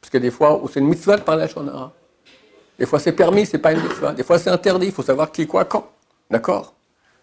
Parce 0.01 0.11
que 0.11 0.19
des 0.19 0.31
fois, 0.31 0.61
c'est 0.73 0.81
une 0.81 0.89
mitzvah 0.89 1.17
de 1.17 1.23
parler 1.23 1.43
à 1.43 1.47
la 1.47 1.53
Shonara. 1.53 1.93
Des 2.79 2.87
fois, 2.87 2.99
c'est 2.99 3.13
permis, 3.13 3.47
c'est 3.47 3.59
pas 3.59 3.73
une 3.73 3.83
mitzvah. 3.83 4.13
Des 4.13 4.23
fois, 4.23 4.39
c'est 4.39 4.51
interdit, 4.51 4.87
il 4.87 4.93
faut 4.93 5.03
savoir 5.03 5.33
qui, 5.33 5.47
quoi, 5.47 5.65
quand. 5.65 5.89
D'accord? 6.31 6.75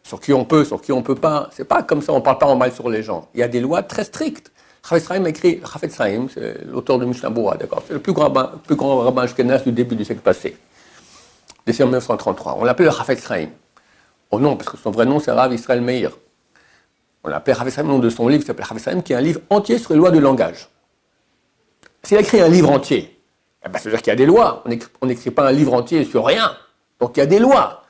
Sur 0.02 0.20
qui 0.20 0.34
on 0.34 0.44
peut, 0.46 0.66
sur 0.66 0.82
qui 0.82 0.92
on 0.92 1.02
peut 1.02 1.16
pas. 1.16 1.50
C'est 1.52 1.66
pas 1.66 1.84
comme 1.84 2.02
ça, 2.02 2.12
on 2.12 2.22
parle 2.22 2.40
pas 2.40 2.48
en 2.48 2.56
mal 2.56 2.72
sur 2.72 2.90
les 2.90 3.04
gens. 3.04 3.28
Il 3.34 3.40
y 3.40 3.44
a 3.44 3.48
des 3.48 3.60
lois 3.60 3.84
très 3.84 4.04
strictes. 4.04 4.52
Chafetz 4.84 5.08
Chaim 5.08 5.24
écrit, 5.26 5.62
Chafetz 5.62 5.96
Chaim, 5.96 6.28
c'est 6.34 6.66
l'auteur 6.66 7.00
de 7.00 7.06
Mishnah 7.06 7.30
d'accord? 7.30 7.84
C'est 7.88 7.94
le 7.94 8.00
plus 8.00 8.12
grand, 8.12 8.30
plus 8.66 8.76
grand 8.76 8.98
rabbin 8.98 9.26
du 9.26 9.72
début 9.72 9.96
du 9.96 10.04
siècle 10.04 10.22
passé, 10.22 10.58
décembre 11.66 11.90
1933. 11.90 12.58
On 12.60 12.64
l'appelait 12.64 12.86
le 12.86 12.92
Chafetz 12.92 13.26
Chaim. 13.28 13.50
Au 14.32 14.40
nom, 14.40 14.56
parce 14.56 14.70
que 14.70 14.78
son 14.78 14.92
vrai 14.92 15.06
nom, 15.06 15.20
c'est 15.20 15.32
Rav 15.32 15.54
Israël 15.54 15.82
Meir. 15.82 16.12
On 17.24 17.30
l'appelait 17.30 17.56
Chafetz 17.56 17.76
Chaim, 17.76 17.84
le 17.84 17.90
nom 17.90 18.00
de 18.00 18.10
son 18.10 18.28
livre 18.28 18.42
qui 18.42 18.48
s'appelle 18.48 18.66
Chafetz 18.66 18.84
Chaim, 18.84 19.02
qui 19.02 19.14
est 19.14 19.16
un 19.16 19.22
livre 19.22 19.42
entier 19.50 19.78
sur 19.78 19.92
les 19.94 19.98
lois 19.98 20.12
du 20.12 20.20
langage. 20.20 20.70
S'il 22.04 22.18
a 22.18 22.22
écrit 22.22 22.42
un 22.42 22.50
livre 22.50 22.70
entier, 22.70 23.18
eh 23.66 23.70
ben, 23.70 23.80
ça 23.80 23.86
veut 23.86 23.92
dire 23.92 24.02
qu'il 24.02 24.12
y 24.12 24.14
a 24.14 24.18
des 24.18 24.26
lois. 24.26 24.64
On 25.02 25.06
n'écrit 25.06 25.32
pas 25.32 25.48
un 25.48 25.52
livre 25.52 25.74
entier 25.74 26.04
sur 26.04 26.26
rien. 26.26 26.56
Donc 27.00 27.16
il 27.16 27.22
y 27.22 27.24
a 27.24 27.26
des 27.26 27.40
lois. 27.40 27.84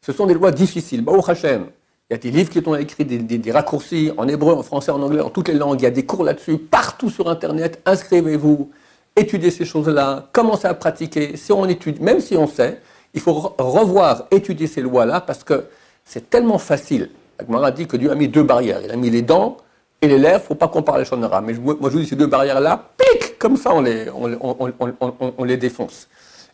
Ce 0.00 0.12
sont 0.12 0.26
des 0.26 0.34
lois 0.34 0.52
difficiles. 0.52 1.02
Baruch 1.02 1.28
Hashem, 1.28 1.66
il 2.08 2.12
y 2.12 2.14
a 2.14 2.18
des 2.18 2.30
livres 2.30 2.50
qui 2.50 2.62
ont 2.64 2.76
écrit 2.76 3.04
des, 3.04 3.50
raccourcis 3.50 4.12
en 4.16 4.28
hébreu, 4.28 4.54
en 4.54 4.62
français, 4.62 4.92
en 4.92 5.02
anglais, 5.02 5.20
en 5.20 5.30
toutes 5.30 5.48
les 5.48 5.54
langues. 5.54 5.80
Il 5.80 5.84
y 5.84 5.86
a 5.86 5.90
des 5.90 6.06
cours 6.06 6.22
là-dessus, 6.22 6.58
partout 6.58 7.10
sur 7.10 7.28
Internet. 7.28 7.82
Inscrivez-vous, 7.84 8.70
étudiez 9.16 9.50
ces 9.50 9.64
choses-là, 9.64 10.28
commencez 10.32 10.68
à 10.68 10.74
pratiquer. 10.74 11.36
Si 11.36 11.50
on 11.50 11.66
étudie, 11.66 12.00
même 12.00 12.20
si 12.20 12.36
on 12.36 12.46
sait, 12.46 12.80
il 13.16 13.22
faut 13.22 13.32
revoir, 13.58 14.26
étudier 14.30 14.66
ces 14.66 14.82
lois-là 14.82 15.22
parce 15.22 15.42
que 15.42 15.64
c'est 16.04 16.28
tellement 16.28 16.58
facile. 16.58 17.10
Agmara 17.38 17.70
dit 17.70 17.86
que 17.86 17.96
Dieu 17.96 18.10
a 18.10 18.14
mis 18.14 18.28
deux 18.28 18.42
barrières. 18.42 18.80
Il 18.84 18.90
a 18.90 18.96
mis 18.96 19.08
les 19.08 19.22
dents 19.22 19.56
et 20.02 20.06
les 20.06 20.18
lèvres. 20.18 20.36
Il 20.36 20.42
ne 20.42 20.46
faut 20.48 20.54
pas 20.54 20.68
qu'on 20.68 20.82
parle 20.82 21.04
Shonara. 21.06 21.40
Mais 21.40 21.54
moi, 21.54 21.76
je 21.80 21.88
vous 21.88 21.98
dis, 21.98 22.06
ces 22.06 22.14
deux 22.14 22.26
barrières-là, 22.26 22.90
pic, 22.98 23.38
comme 23.38 23.56
ça, 23.56 23.74
on 23.74 23.80
les, 23.80 24.06
on, 24.10 25.44
les 25.44 25.56
défonce. 25.56 26.08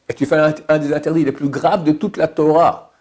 Et 0.09 0.15
tu 0.15 0.25
fais 0.25 0.37
un 0.69 0.79
des 0.79 0.93
interdits 0.95 1.25
les 1.25 1.33
plus 1.33 1.49
graves 1.49 1.83
de 1.83 1.93
toute 1.93 2.17
la 2.17 2.29
Torah 2.29 2.92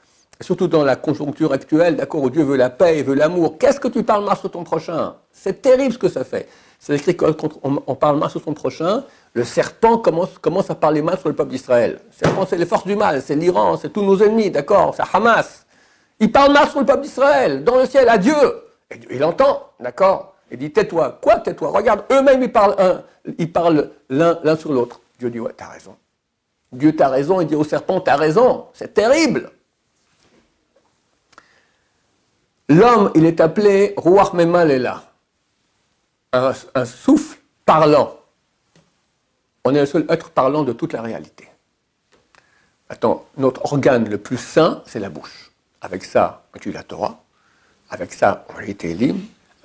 surtout 0.41 0.67
dans 0.67 0.83
la 0.83 0.95
conjoncture 0.95 1.53
actuelle, 1.53 1.95
d'accord, 1.95 2.21
où 2.23 2.29
Dieu 2.29 2.43
veut 2.43 2.57
la 2.57 2.69
paix 2.69 2.99
et 2.99 3.03
veut 3.03 3.15
l'amour, 3.15 3.57
qu'est-ce 3.57 3.79
que 3.79 3.87
tu 3.87 4.03
parles 4.03 4.25
mal 4.25 4.37
sur 4.37 4.51
ton 4.51 4.63
prochain? 4.63 5.15
C'est 5.31 5.61
terrible 5.61 5.93
ce 5.93 5.97
que 5.97 6.09
ça 6.09 6.23
fait. 6.23 6.47
C'est 6.79 6.95
écrit 6.95 7.15
qu'on 7.15 7.49
on 7.85 7.95
parle 7.95 8.17
mal 8.17 8.29
sur 8.29 8.41
son 8.41 8.53
prochain, 8.53 9.03
le 9.33 9.43
serpent 9.43 9.97
commence, 9.97 10.37
commence 10.39 10.69
à 10.69 10.75
parler 10.75 11.01
mal 11.01 11.19
sur 11.19 11.29
le 11.29 11.35
peuple 11.35 11.51
d'Israël. 11.51 11.99
Le 12.05 12.25
serpent, 12.25 12.45
c'est 12.49 12.57
les 12.57 12.65
forces 12.65 12.87
du 12.87 12.95
mal, 12.95 13.21
c'est 13.21 13.35
l'Iran, 13.35 13.77
c'est 13.77 13.93
tous 13.93 14.01
nos 14.01 14.17
ennemis, 14.17 14.49
d'accord, 14.49 14.95
c'est 14.95 15.03
Hamas. 15.13 15.65
Il 16.19 16.31
parle 16.31 16.53
mal 16.53 16.69
sur 16.69 16.79
le 16.79 16.85
peuple 16.85 17.01
d'Israël, 17.01 17.63
dans 17.63 17.77
le 17.77 17.85
ciel, 17.85 18.09
à 18.09 18.17
Dieu. 18.17 18.35
Et 18.89 18.97
Dieu, 18.97 19.09
il 19.11 19.23
entend, 19.23 19.69
d'accord 19.79 20.35
Il 20.51 20.57
dit, 20.57 20.71
tais-toi. 20.71 21.19
Quoi, 21.21 21.37
tais-toi? 21.37 21.69
Regarde, 21.69 22.03
eux-mêmes, 22.11 22.43
ils 22.43 22.51
parlent, 22.51 22.75
un, 22.77 23.03
ils 23.37 23.51
parlent 23.51 23.89
l'un 24.09 24.55
sur 24.55 24.71
l'autre. 24.71 25.01
Dieu 25.17 25.29
dit, 25.29 25.39
ouais, 25.39 25.53
t'as 25.55 25.69
raison. 25.69 25.95
Dieu, 26.71 26.95
t'as 26.95 27.09
raison. 27.09 27.41
Il 27.41 27.47
dit 27.47 27.55
au 27.55 27.63
serpent, 27.63 27.99
t'as 28.01 28.15
raison. 28.15 28.65
C'est 28.73 28.93
terrible. 28.93 29.51
L'homme, 32.71 33.11
il 33.15 33.25
est 33.25 33.41
appelé 33.41 33.93
Ruach 33.97 34.31
Memalela, 34.31 35.03
un, 36.31 36.85
souffle 36.85 37.37
parlant. 37.65 38.15
On 39.65 39.75
est 39.75 39.81
le 39.81 39.85
seul 39.85 40.05
être 40.07 40.29
parlant 40.29 40.63
de 40.63 40.71
toute 40.71 40.93
la 40.93 41.01
réalité. 41.01 41.49
Attends, 42.87 43.25
notre 43.35 43.65
organe 43.65 44.07
le 44.09 44.17
plus 44.17 44.37
sain, 44.37 44.83
c'est 44.85 44.99
la 44.99 45.09
bouche. 45.09 45.51
Avec 45.81 46.05
ça, 46.05 46.43
on 46.55 46.59
tue 46.59 46.71
la 46.71 46.83
Torah. 46.83 47.21
Avec 47.89 48.13
ça, 48.13 48.45
on 48.55 48.59
lit 48.59 49.15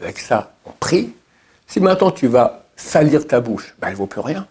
Avec 0.01 0.19
ça, 0.19 0.53
on 0.64 0.73
prie. 0.73 1.14
Si 1.69 1.79
maintenant 1.79 2.11
tu 2.11 2.27
vas 2.27 2.64
salir 2.75 3.25
ta 3.29 3.40
bouche, 3.40 3.77
ben, 3.79 3.87
elle 3.87 3.92
ne 3.92 3.99
vaut 3.99 4.09
plus 4.09 4.21
rien. 4.21 4.49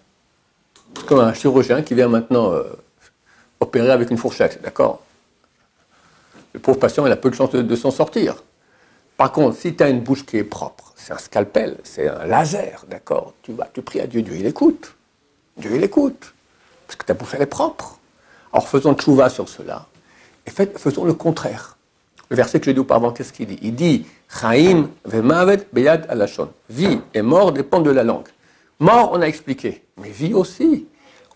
C'est 0.95 1.05
comme 1.05 1.19
un 1.19 1.33
chirurgien 1.33 1.81
qui 1.81 1.93
vient 1.93 2.07
maintenant 2.07 2.53
euh, 2.53 2.63
opérer 3.59 3.91
avec 3.91 4.11
une 4.11 4.17
fourchette, 4.17 4.61
d'accord? 4.61 5.04
Le 6.55 6.61
pauvre 6.61 6.79
patient, 6.79 7.05
il 7.05 7.11
a 7.11 7.17
peu 7.17 7.29
de 7.29 7.35
chance 7.35 7.51
de, 7.51 7.75
s'en 7.75 7.91
sortir. 7.91 8.41
Par 9.17 9.33
contre, 9.33 9.57
si 9.57 9.75
tu 9.75 9.83
as 9.83 9.89
une 9.89 9.99
bouche 9.99 10.25
qui 10.25 10.37
est 10.37 10.45
propre, 10.45 10.93
c'est 10.95 11.11
un 11.11 11.17
scalpel, 11.17 11.75
c'est 11.83 12.07
un 12.07 12.25
laser, 12.25 12.85
d'accord 12.89 13.33
Tu 13.41 13.51
vas, 13.51 13.67
tu 13.73 13.81
pries 13.81 13.99
à 13.99 14.07
Dieu, 14.07 14.21
Dieu 14.21 14.37
il 14.37 14.45
écoute. 14.45 14.95
Dieu 15.57 15.71
il 15.75 15.83
écoute. 15.83 16.33
Parce 16.87 16.95
que 16.95 17.03
ta 17.03 17.13
bouche 17.13 17.33
elle 17.33 17.41
est 17.41 17.45
propre. 17.45 17.99
Alors 18.53 18.69
faisons 18.69 18.93
tchouva 18.93 19.27
sur 19.27 19.49
cela. 19.49 19.85
Et 20.47 20.51
faisons 20.77 21.03
le 21.03 21.13
contraire. 21.13 21.75
Le 22.29 22.37
verset 22.37 22.61
que 22.61 22.65
j'ai 22.67 22.73
dit 22.73 22.79
auparavant, 22.79 23.11
qu'est-ce 23.11 23.33
qu'il 23.33 23.47
dit? 23.47 23.59
Il 23.61 23.75
dit 23.75 24.05
Chaim 24.29 24.87
vemavet 25.03 25.67
beyad 25.73 26.05
alashon. 26.07 26.53
Vie 26.69 27.01
et 27.13 27.21
mort 27.21 27.51
dépendent 27.51 27.83
de 27.85 27.91
la 27.91 28.05
langue. 28.05 28.29
Mort, 28.79 29.09
on 29.11 29.19
a 29.19 29.25
expliqué, 29.25 29.83
mais 29.97 30.09
vie 30.09 30.33
aussi. 30.33 30.87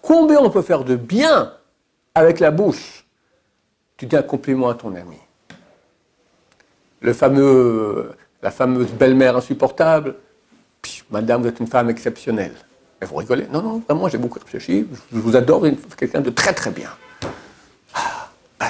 Combien 0.02 0.40
on 0.40 0.50
peut 0.50 0.62
faire 0.62 0.86
de 0.86 0.96
bien 0.96 1.52
avec 2.16 2.40
la 2.40 2.52
bouche? 2.52 3.06
Tu 4.00 4.06
dis 4.06 4.16
un 4.16 4.22
compliment 4.22 4.70
à 4.70 4.76
ton 4.76 4.96
ami. 4.96 5.18
La 7.02 7.14
fameuse 7.14 8.92
belle-mère 8.98 9.36
insupportable. 9.36 10.16
Madame, 11.12 11.42
vous 11.42 11.50
êtes 11.50 11.60
une 11.60 11.68
femme 11.68 11.90
exceptionnelle. 11.90 12.54
Mais 13.02 13.08
vous 13.08 13.18
rigolez 13.18 13.48
Non, 13.52 13.62
non, 13.62 13.84
vraiment, 13.86 14.08
j'ai 14.08 14.18
beaucoup 14.18 14.40
réfléchi. 14.40 14.88
Je 15.12 15.20
vous 15.20 15.36
adore, 15.36 15.66
quelqu'un 15.98 16.22
de 16.22 16.30
très 16.30 16.54
très 16.54 16.72
bien. 16.72 16.90
Ah, 17.94 18.30
bah, 18.58 18.68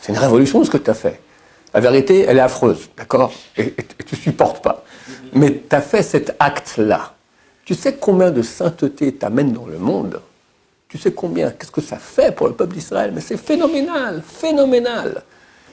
c'est 0.00 0.12
une 0.12 0.18
révolution 0.18 0.64
ce 0.64 0.70
que 0.70 0.78
tu 0.78 0.88
as 0.88 0.94
fait. 0.94 1.20
La 1.74 1.80
vérité, 1.80 2.22
elle 2.22 2.38
est 2.38 2.40
affreuse, 2.40 2.88
d'accord? 2.96 3.30
Et, 3.58 3.74
tu 4.06 4.14
ne 4.14 4.20
supportes 4.20 4.64
pas. 4.64 4.84
Mais 5.34 5.64
tu 5.68 5.76
as 5.76 5.82
fait 5.82 6.02
cet 6.02 6.34
acte-là. 6.38 7.12
Tu 7.66 7.74
sais 7.74 7.96
combien 7.96 8.30
de 8.30 8.40
sainteté 8.40 9.14
t'amène 9.14 9.52
dans 9.52 9.66
le 9.66 9.76
monde? 9.76 10.22
Tu 10.92 10.98
sais 10.98 11.12
combien 11.12 11.50
Qu'est-ce 11.52 11.72
que 11.72 11.80
ça 11.80 11.96
fait 11.96 12.36
pour 12.36 12.48
le 12.48 12.52
peuple 12.52 12.74
d'Israël? 12.74 13.12
Mais 13.14 13.22
c'est 13.22 13.38
phénoménal, 13.38 14.22
phénoménal. 14.22 15.22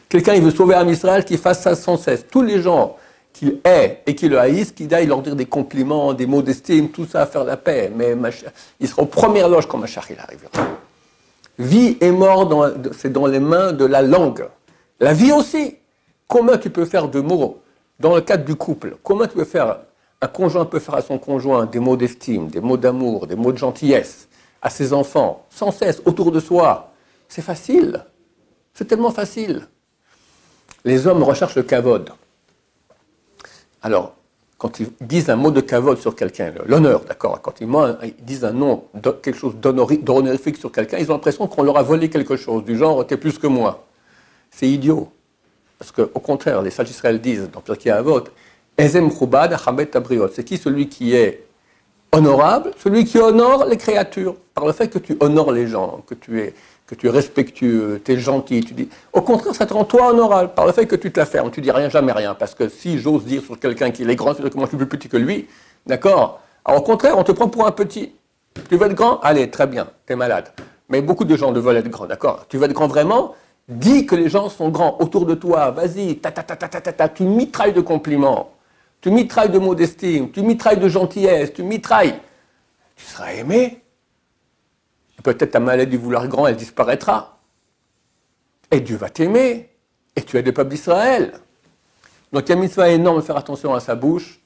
Quelqu'un, 0.08 0.34
il 0.34 0.42
veut 0.42 0.50
sauver 0.50 0.76
un 0.76 0.88
Israël, 0.88 1.26
qui 1.26 1.36
fasse 1.36 1.62
ça 1.62 1.76
sans 1.76 1.98
cesse. 1.98 2.26
Tous 2.32 2.42
les 2.42 2.62
gens 2.62 2.96
qu'il 3.34 3.60
hait 3.66 4.02
et 4.06 4.16
qui 4.16 4.30
le 4.30 4.40
haïssent, 4.40 4.72
qu'il 4.72 4.94
aille 4.96 5.08
leur 5.08 5.22
dire 5.22 5.36
des 5.36 5.46
compliments, 5.46 6.14
des 6.14 6.26
mots 6.26 6.42
d'estime, 6.42 6.88
tout 6.88 7.06
ça 7.06 7.24
à 7.24 7.26
faire 7.26 7.44
la 7.44 7.58
paix. 7.58 7.92
Mais 7.94 8.16
il 8.80 8.88
sera 8.88 9.02
aux 9.02 9.08
premières 9.08 9.50
loges 9.50 9.68
quand 9.68 9.78
Machar 9.78 10.06
il 10.10 10.18
arrivera. 10.20 10.52
Vie 11.58 11.98
et 12.00 12.12
mort, 12.12 12.72
c'est 12.98 13.12
dans 13.12 13.28
les 13.28 13.42
mains 13.42 13.74
de 13.74 13.84
la 13.84 14.02
langue. 14.02 14.48
La 15.02 15.12
vie 15.12 15.34
aussi. 15.34 15.76
Comment 16.30 16.58
tu 16.58 16.70
peux 16.70 16.86
faire 16.86 17.10
de 17.10 17.20
mots 17.20 17.60
dans 18.00 18.16
le 18.16 18.22
cadre 18.22 18.46
du 18.46 18.56
couple? 18.56 18.96
Comment 19.04 19.28
tu 19.28 19.36
peux 19.36 19.44
faire, 19.44 19.80
un 20.22 20.28
conjoint 20.28 20.64
peut 20.64 20.80
faire 20.80 20.96
à 20.96 21.02
son 21.02 21.18
conjoint 21.18 21.66
des 21.66 21.80
mots 21.80 21.98
d'estime, 21.98 22.48
des 22.48 22.62
mots 22.62 22.78
d'amour, 22.78 23.28
des 23.28 23.36
mots 23.36 23.52
de 23.52 23.58
gentillesse, 23.58 24.30
à 24.62 24.70
ses 24.70 24.94
enfants, 24.94 25.46
sans 25.50 25.72
cesse, 25.72 26.02
autour 26.06 26.32
de 26.32 26.40
soi 26.40 26.92
C'est 27.28 27.42
facile. 27.42 28.04
C'est 28.74 28.86
tellement 28.86 29.12
facile. 29.12 29.68
Les 30.86 31.08
hommes 31.08 31.24
recherchent 31.24 31.56
le 31.56 31.64
kavod. 31.64 32.10
Alors, 33.82 34.16
quand 34.58 34.80
ils 34.80 34.90
disent 35.02 35.30
un 35.30 35.36
mot 35.36 35.52
de 35.52 35.62
kavod 35.62 35.98
sur 35.98 36.16
quelqu'un, 36.16 36.54
l'honneur, 36.66 37.02
d'accord, 37.06 37.42
quand 37.42 37.62
ils, 37.62 37.68
disent 38.22 38.44
un 38.44 38.52
nom, 38.52 38.86
quelque 39.22 39.38
chose 39.38 39.56
d'honorifique 39.56 40.58
sur 40.58 40.72
quelqu'un, 40.72 40.98
ils 40.98 41.10
ont 41.10 41.14
l'impression 41.14 41.48
qu'on 41.48 41.64
leur 41.64 41.78
a 41.78 41.84
volé 41.84 42.10
quelque 42.10 42.36
chose, 42.36 42.64
du 42.66 42.78
genre, 42.78 43.06
t'es 43.08 43.18
plus 43.18 43.38
que 43.38 43.48
moi. 43.48 43.86
C'est 44.52 44.68
idiot. 44.68 45.10
Parce 45.78 45.92
qu'au 45.92 46.20
contraire, 46.20 46.62
les 46.62 46.72
sages 46.72 46.92
disent 47.22 47.50
dans 47.52 47.62
Pirkei 47.62 47.90
Avot, 47.90 48.24
Ezem 48.78 49.10
Chubad 49.12 49.56
Tabriot. 49.92 50.28
C'est 50.34 50.44
qui 50.44 50.58
celui 50.58 50.90
qui 50.90 51.16
est 51.16 51.46
honorable 52.12 52.72
Celui 52.78 53.06
qui 53.06 53.18
honore 53.20 53.66
les 53.66 53.78
créatures. 53.78 54.36
Par 54.54 54.66
le 54.66 54.74
fait 54.74 54.88
que 54.88 55.00
tu 55.00 55.18
honores 55.20 55.52
les 55.52 55.68
gens, 55.68 56.04
que 56.06 56.16
tu 56.16 56.42
es, 56.42 56.54
que 56.88 56.96
tu 56.96 57.08
es 57.08 57.10
respectueux, 57.10 58.02
tu 58.04 58.12
es 58.12 58.18
gentil. 58.18 58.62
Tu 58.62 58.74
dis... 58.74 58.90
Au 59.14 59.22
contraire, 59.22 59.56
ça 59.56 59.66
te 59.66 59.74
rend 59.74 59.86
toi 59.86 60.10
honorable. 60.10 60.52
Par 60.56 60.66
le 60.66 60.72
fait 60.72 60.86
que 60.86 60.96
tu 60.96 61.12
te 61.12 61.20
la 61.20 61.26
fermes, 61.26 61.52
tu 61.52 61.62
dis 61.62 61.72
rien, 61.72 61.90
jamais 61.90 62.12
rien. 62.12 62.36
Parce 62.36 62.56
que 62.56 62.68
si 62.70 63.00
j'ose 63.00 63.26
dire 63.26 63.42
sur 63.44 63.60
quelqu'un 63.60 63.92
qu'il 63.92 64.10
est 64.10 64.16
grand, 64.16 64.34
c'est 64.34 64.48
que 64.50 64.56
moi 64.56 64.66
je 64.66 64.70
suis 64.70 64.78
plus 64.78 64.88
petit 64.88 65.08
que 65.08 65.18
lui. 65.18 65.48
D'accord? 65.86 66.42
Alors 66.66 66.82
au 66.82 66.84
contraire, 66.84 67.18
on 67.18 67.24
te 67.24 67.32
prend 67.32 67.48
pour 67.48 67.66
un 67.66 67.72
petit. 67.72 68.12
Tu 68.70 68.76
veux 68.76 68.86
être 68.86 68.96
grand? 68.96 69.20
Allez, 69.22 69.50
très 69.50 69.68
bien, 69.68 69.88
tu 70.06 70.14
es 70.14 70.16
malade. 70.16 70.52
Mais 70.90 71.02
beaucoup 71.02 71.24
de 71.26 71.36
gens 71.36 71.52
veulent 71.52 71.78
être 71.78 71.90
grands, 71.90 72.08
d'accord? 72.08 72.46
Tu 72.50 72.58
veux 72.58 72.66
être 72.66 72.74
grand 72.74 72.88
vraiment? 72.88 73.36
Dis 73.68 74.08
que 74.08 74.16
les 74.16 74.30
gens 74.30 74.50
sont 74.50 74.70
grands 74.70 74.98
autour 75.00 75.28
de 75.28 75.36
toi, 75.36 75.70
vas-y, 75.70 76.18
ta, 76.18 76.32
ta, 76.32 76.42
ta, 76.42 76.56
ta, 76.56 76.68
ta, 76.68 76.92
ta, 76.92 77.08
tu 77.08 77.24
mitrailles 77.24 77.74
de 77.74 77.82
compliments, 77.82 78.50
tu 79.02 79.12
mitrailles 79.12 79.50
de 79.50 79.60
mots 79.60 79.76
d'estime, 79.76 80.32
tu 80.32 80.42
mitrailles 80.42 80.80
de 80.80 80.90
gentillesse, 80.90 81.54
tu 81.54 81.64
mitrailles. 81.64 82.20
Tu 82.96 83.06
seras 83.06 83.34
aimé. 83.34 83.82
Peut-être 85.24 85.52
ta 85.52 85.60
maladie 85.60 85.98
de 85.98 86.02
vouloir 86.02 86.28
grand, 86.28 86.48
elle 86.48 86.56
disparaîtra. 86.56 87.40
Et 88.72 88.82
Dieu 88.82 88.98
va 88.98 89.10
t'aimer. 89.10 89.70
Et 90.16 90.22
tu 90.22 90.38
es 90.38 90.42
le 90.42 90.52
peuple 90.52 90.72
d'Israël. 90.72 91.34
Donc 92.32 92.44
il 92.46 92.50
y 92.50 92.52
a 92.52 92.56
une 92.56 92.62
mitzvah 92.62 92.90
énorme 92.90 93.18
de 93.18 93.22
faire 93.22 93.38
attention 93.38 93.74
à 93.74 93.80
sa 93.80 93.96
bouche, 93.96 94.40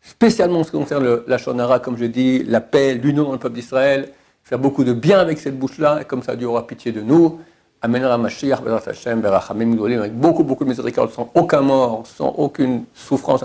spécialement 0.00 0.60
en 0.60 0.64
ce 0.64 0.70
qui 0.70 0.76
concerne 0.76 1.22
la 1.26 1.38
shonara, 1.38 1.80
comme 1.80 1.96
je 1.96 2.04
dis, 2.04 2.44
la 2.44 2.60
paix, 2.60 2.94
l'union 2.94 3.24
dans 3.24 3.32
le 3.32 3.38
peuple 3.38 3.56
d'Israël, 3.56 4.12
faire 4.44 4.58
beaucoup 4.58 4.84
de 4.84 4.92
bien 4.92 5.18
avec 5.18 5.38
cette 5.38 5.58
bouche-là, 5.58 6.02
et 6.02 6.04
comme 6.04 6.22
ça 6.22 6.36
Dieu 6.36 6.46
aura 6.46 6.66
pitié 6.66 6.92
de 6.92 7.00
nous 7.00 7.40
amènera 7.82 8.18
Mashiach, 8.18 8.60
Hashem, 8.86 9.20
Berachamim 9.20 9.74
Gdolim, 9.74 10.00
avec 10.00 10.14
beaucoup, 10.14 10.44
beaucoup 10.44 10.64
de 10.64 10.70
miséricorde, 10.70 11.10
sans 11.10 11.30
aucun 11.34 11.60
mort, 11.60 12.04
sans 12.06 12.28
aucune 12.36 12.84
souffrance, 12.94 13.44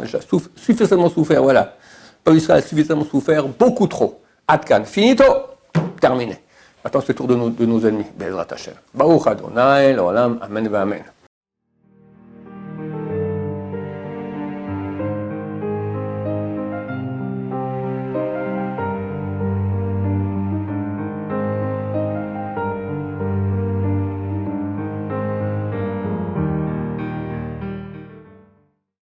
suffisamment 0.55 1.09
souffert, 1.09 1.41
voilà. 1.41 1.75
Peuple 2.23 2.37
Israël 2.37 2.63
suffisamment 2.63 3.05
souffert, 3.05 3.47
beaucoup 3.47 3.87
trop. 3.87 4.21
Atkan, 4.47 4.83
finito, 4.85 5.23
terminé. 5.99 6.39
Maintenant, 6.83 7.01
c'est 7.01 7.09
le 7.09 7.15
tour 7.15 7.27
de 7.27 7.35
nos, 7.35 7.49
de 7.49 7.65
nos 7.65 7.79
ennemis, 7.85 8.05
Bezrat 8.17 8.47
Hashem. 8.51 8.73
Baruch 8.93 9.27
Adonai, 9.27 9.93
l'olam, 9.93 10.39
amen, 10.41 10.75
amen. 10.75 11.03